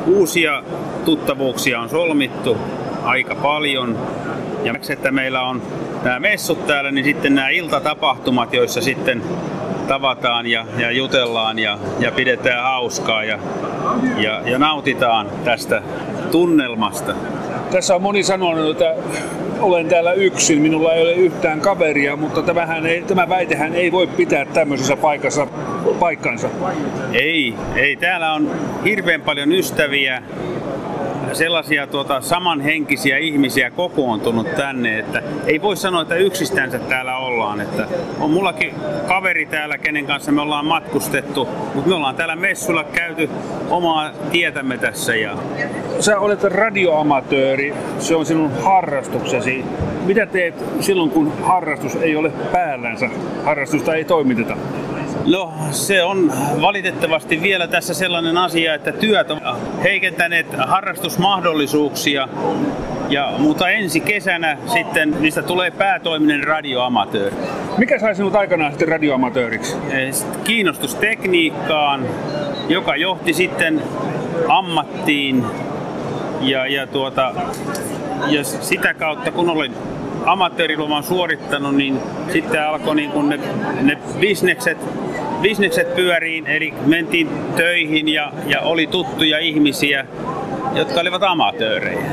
Uusia 0.06 0.62
tuttavuuksia 1.04 1.80
on 1.80 1.88
solmittu 1.88 2.56
aika 3.04 3.34
paljon. 3.34 3.98
Ja 4.64 4.74
että 4.90 5.10
meillä 5.10 5.42
on 5.42 5.62
nämä 6.04 6.20
messut 6.20 6.66
täällä, 6.66 6.90
niin 6.90 7.04
sitten 7.04 7.34
nämä 7.34 7.48
iltatapahtumat, 7.48 8.52
joissa 8.52 8.80
sitten 8.80 9.22
tavataan 9.88 10.46
ja, 10.46 10.66
ja 10.78 10.90
jutellaan 10.90 11.58
ja, 11.58 11.78
ja 11.98 12.12
pidetään 12.12 12.62
hauskaa 12.62 13.24
ja, 13.24 13.38
ja, 14.16 14.40
ja 14.44 14.58
nautitaan 14.58 15.26
tästä 15.44 15.82
tunnelmasta. 16.30 17.14
Tässä 17.72 17.94
on 17.94 18.02
moni 18.02 18.22
sanonut, 18.22 18.70
että 18.70 18.94
olen 19.60 19.88
täällä 19.88 20.12
yksin, 20.12 20.62
minulla 20.62 20.94
ei 20.94 21.02
ole 21.02 21.12
yhtään 21.12 21.60
kaveria, 21.60 22.16
mutta 22.16 22.42
tämähän 22.42 22.86
ei, 22.86 23.02
tämä 23.02 23.28
väitehän 23.28 23.74
ei 23.74 23.92
voi 23.92 24.06
pitää 24.06 24.44
tämmöisessä 24.44 24.96
paikassa 24.96 25.46
paikkansa. 26.00 26.48
Ei, 27.12 27.54
ei. 27.76 27.96
Täällä 27.96 28.32
on 28.32 28.50
hirveän 28.84 29.20
paljon 29.20 29.52
ystäviä, 29.52 30.22
sellaisia 31.32 31.86
tuota, 31.86 32.20
samanhenkisiä 32.20 33.18
ihmisiä 33.18 33.70
kokoontunut 33.70 34.54
tänne, 34.54 34.98
että 34.98 35.22
ei 35.46 35.62
voi 35.62 35.76
sanoa, 35.76 36.02
että 36.02 36.14
yksistänsä 36.14 36.78
täällä 36.78 37.16
ollaan. 37.16 37.60
Että 37.60 37.86
on 38.20 38.30
mullakin 38.30 38.74
kaveri 39.08 39.46
täällä, 39.46 39.78
kenen 39.78 40.06
kanssa 40.06 40.32
me 40.32 40.40
ollaan 40.40 40.66
matkustettu, 40.66 41.48
mutta 41.74 41.88
me 41.88 41.94
ollaan 41.94 42.16
täällä 42.16 42.36
messulla 42.36 42.84
käyty 42.84 43.30
omaa 43.70 44.10
tietämme 44.32 44.78
tässä. 44.78 45.14
Ja... 45.14 45.36
Sä 46.00 46.18
olet 46.18 46.44
radioamatööri, 46.44 47.74
se 47.98 48.16
on 48.16 48.26
sinun 48.26 48.50
harrastuksesi. 48.62 49.64
Mitä 50.06 50.26
teet 50.26 50.54
silloin, 50.80 51.10
kun 51.10 51.32
harrastus 51.42 51.96
ei 51.96 52.16
ole 52.16 52.30
päällänsä, 52.52 53.10
harrastusta 53.44 53.94
ei 53.94 54.04
toimiteta? 54.04 54.56
No 55.26 55.52
se 55.70 56.02
on 56.02 56.32
valitettavasti 56.60 57.42
vielä 57.42 57.66
tässä 57.66 57.94
sellainen 57.94 58.36
asia, 58.38 58.74
että 58.74 58.92
työt 58.92 59.30
on 59.30 59.40
heikentäneet 59.82 60.46
harrastusmahdollisuuksia. 60.58 62.28
Ja, 63.08 63.32
mutta 63.38 63.68
ensi 63.68 64.00
kesänä 64.00 64.58
sitten 64.66 65.16
niistä 65.20 65.42
tulee 65.42 65.70
päätoiminen 65.70 66.44
radioamatööri. 66.44 67.36
Mikä 67.78 67.98
sai 67.98 68.14
sinut 68.14 68.36
aikanaan 68.36 68.72
sitten 68.72 68.88
radioamatööriksi? 68.88 69.76
Kiinnostus 70.44 70.94
tekniikkaan, 70.94 72.06
joka 72.68 72.96
johti 72.96 73.32
sitten 73.32 73.82
ammattiin. 74.48 75.44
Ja, 76.40 76.66
ja, 76.66 76.86
tuota, 76.86 77.32
ja 78.26 78.44
sitä 78.44 78.94
kautta 78.94 79.30
kun 79.30 79.50
olin 79.50 79.74
amatööriluvan 80.26 81.02
suorittanut, 81.02 81.74
niin 81.74 81.98
sitten 82.32 82.68
alkoi 82.68 82.94
niin 82.94 83.10
kun 83.10 83.28
ne, 83.28 83.40
ne 83.80 83.98
bisnekset 84.20 84.78
bisnekset 85.42 85.94
pyöriin, 85.94 86.46
eli 86.46 86.74
mentiin 86.86 87.28
töihin 87.56 88.08
ja, 88.08 88.32
ja 88.46 88.60
oli 88.60 88.86
tuttuja 88.86 89.38
ihmisiä, 89.38 90.06
jotka 90.74 91.00
olivat 91.00 91.22
amatöörejä. 91.22 92.06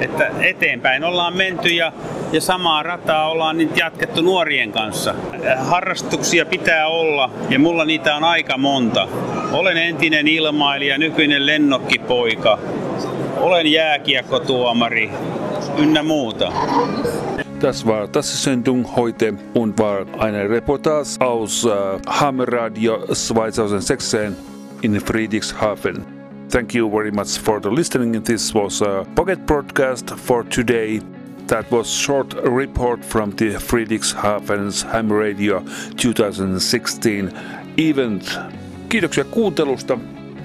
Että 0.00 0.30
eteenpäin 0.40 1.04
ollaan 1.04 1.36
menty 1.36 1.68
ja, 1.68 1.92
ja 2.32 2.40
samaa 2.40 2.82
rataa 2.82 3.30
ollaan 3.30 3.58
nyt 3.58 3.76
jatkettu 3.76 4.22
nuorien 4.22 4.72
kanssa. 4.72 5.14
Harrastuksia 5.58 6.46
pitää 6.46 6.86
olla 6.86 7.30
ja 7.48 7.58
mulla 7.58 7.84
niitä 7.84 8.16
on 8.16 8.24
aika 8.24 8.58
monta. 8.58 9.08
Olen 9.52 9.76
entinen 9.76 10.28
ilmailija, 10.28 10.98
nykyinen 10.98 11.46
lennokkipoika. 11.46 12.58
Olen 13.36 13.72
jääkiekkotuomari 13.72 15.10
ynnä 15.78 16.02
muuta. 16.02 16.52
Das 17.62 17.86
war 17.86 18.08
das 18.08 18.42
Sendung 18.42 18.84
heute 18.96 19.38
und 19.54 19.78
war 19.78 20.04
eine 20.18 20.50
Reportage 20.50 21.20
aus 21.20 21.64
äh, 21.64 21.70
Hammerradio 22.08 23.06
2016 23.06 24.34
in 24.80 24.98
Friedrichshafen. 24.98 26.04
Thank 26.50 26.74
you 26.74 26.90
very 26.90 27.12
much 27.12 27.38
for 27.38 27.60
the 27.62 27.68
listening. 27.68 28.20
This 28.20 28.52
was 28.52 28.82
a 28.82 29.04
pocket 29.14 29.46
broadcast 29.46 30.10
for 30.10 30.42
today. 30.48 31.00
That 31.46 31.70
was 31.70 31.88
short 31.88 32.34
report 32.42 33.04
from 33.04 33.32
the 33.38 33.52
Friedrichshafen's 33.52 34.82
Ham 34.82 35.12
Radio 35.12 35.62
2016 35.96 37.30
event. 37.76 38.40
Kiitoksia 38.88 39.22
kuuntelusta. 39.24 39.96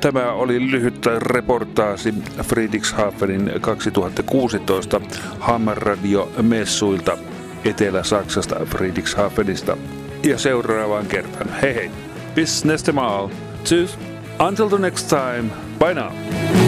Tämä 0.02 0.32
oli 0.32 0.72
lyhyt 0.72 1.06
reportaasi 1.18 2.14
Friedrichshafenin 2.44 3.52
2016 3.62 5.02
Hammerradio-messuilta 5.40 7.18
Etelä-Saksasta 7.66 8.56
Friedrichshafenista. 8.66 9.78
Ja 10.24 10.38
seuraavaan 10.38 11.06
kertaan. 11.06 11.50
Hei 11.62 11.76
hei. 11.76 11.92
Bis 12.36 12.66
nächste 12.66 12.92
Mal. 12.92 13.30
Tschüss. 13.64 13.98
Until 14.48 14.68
the 14.70 14.78
next 14.78 15.10
time. 15.10 15.50
Bye 15.80 15.94
now. 15.94 16.67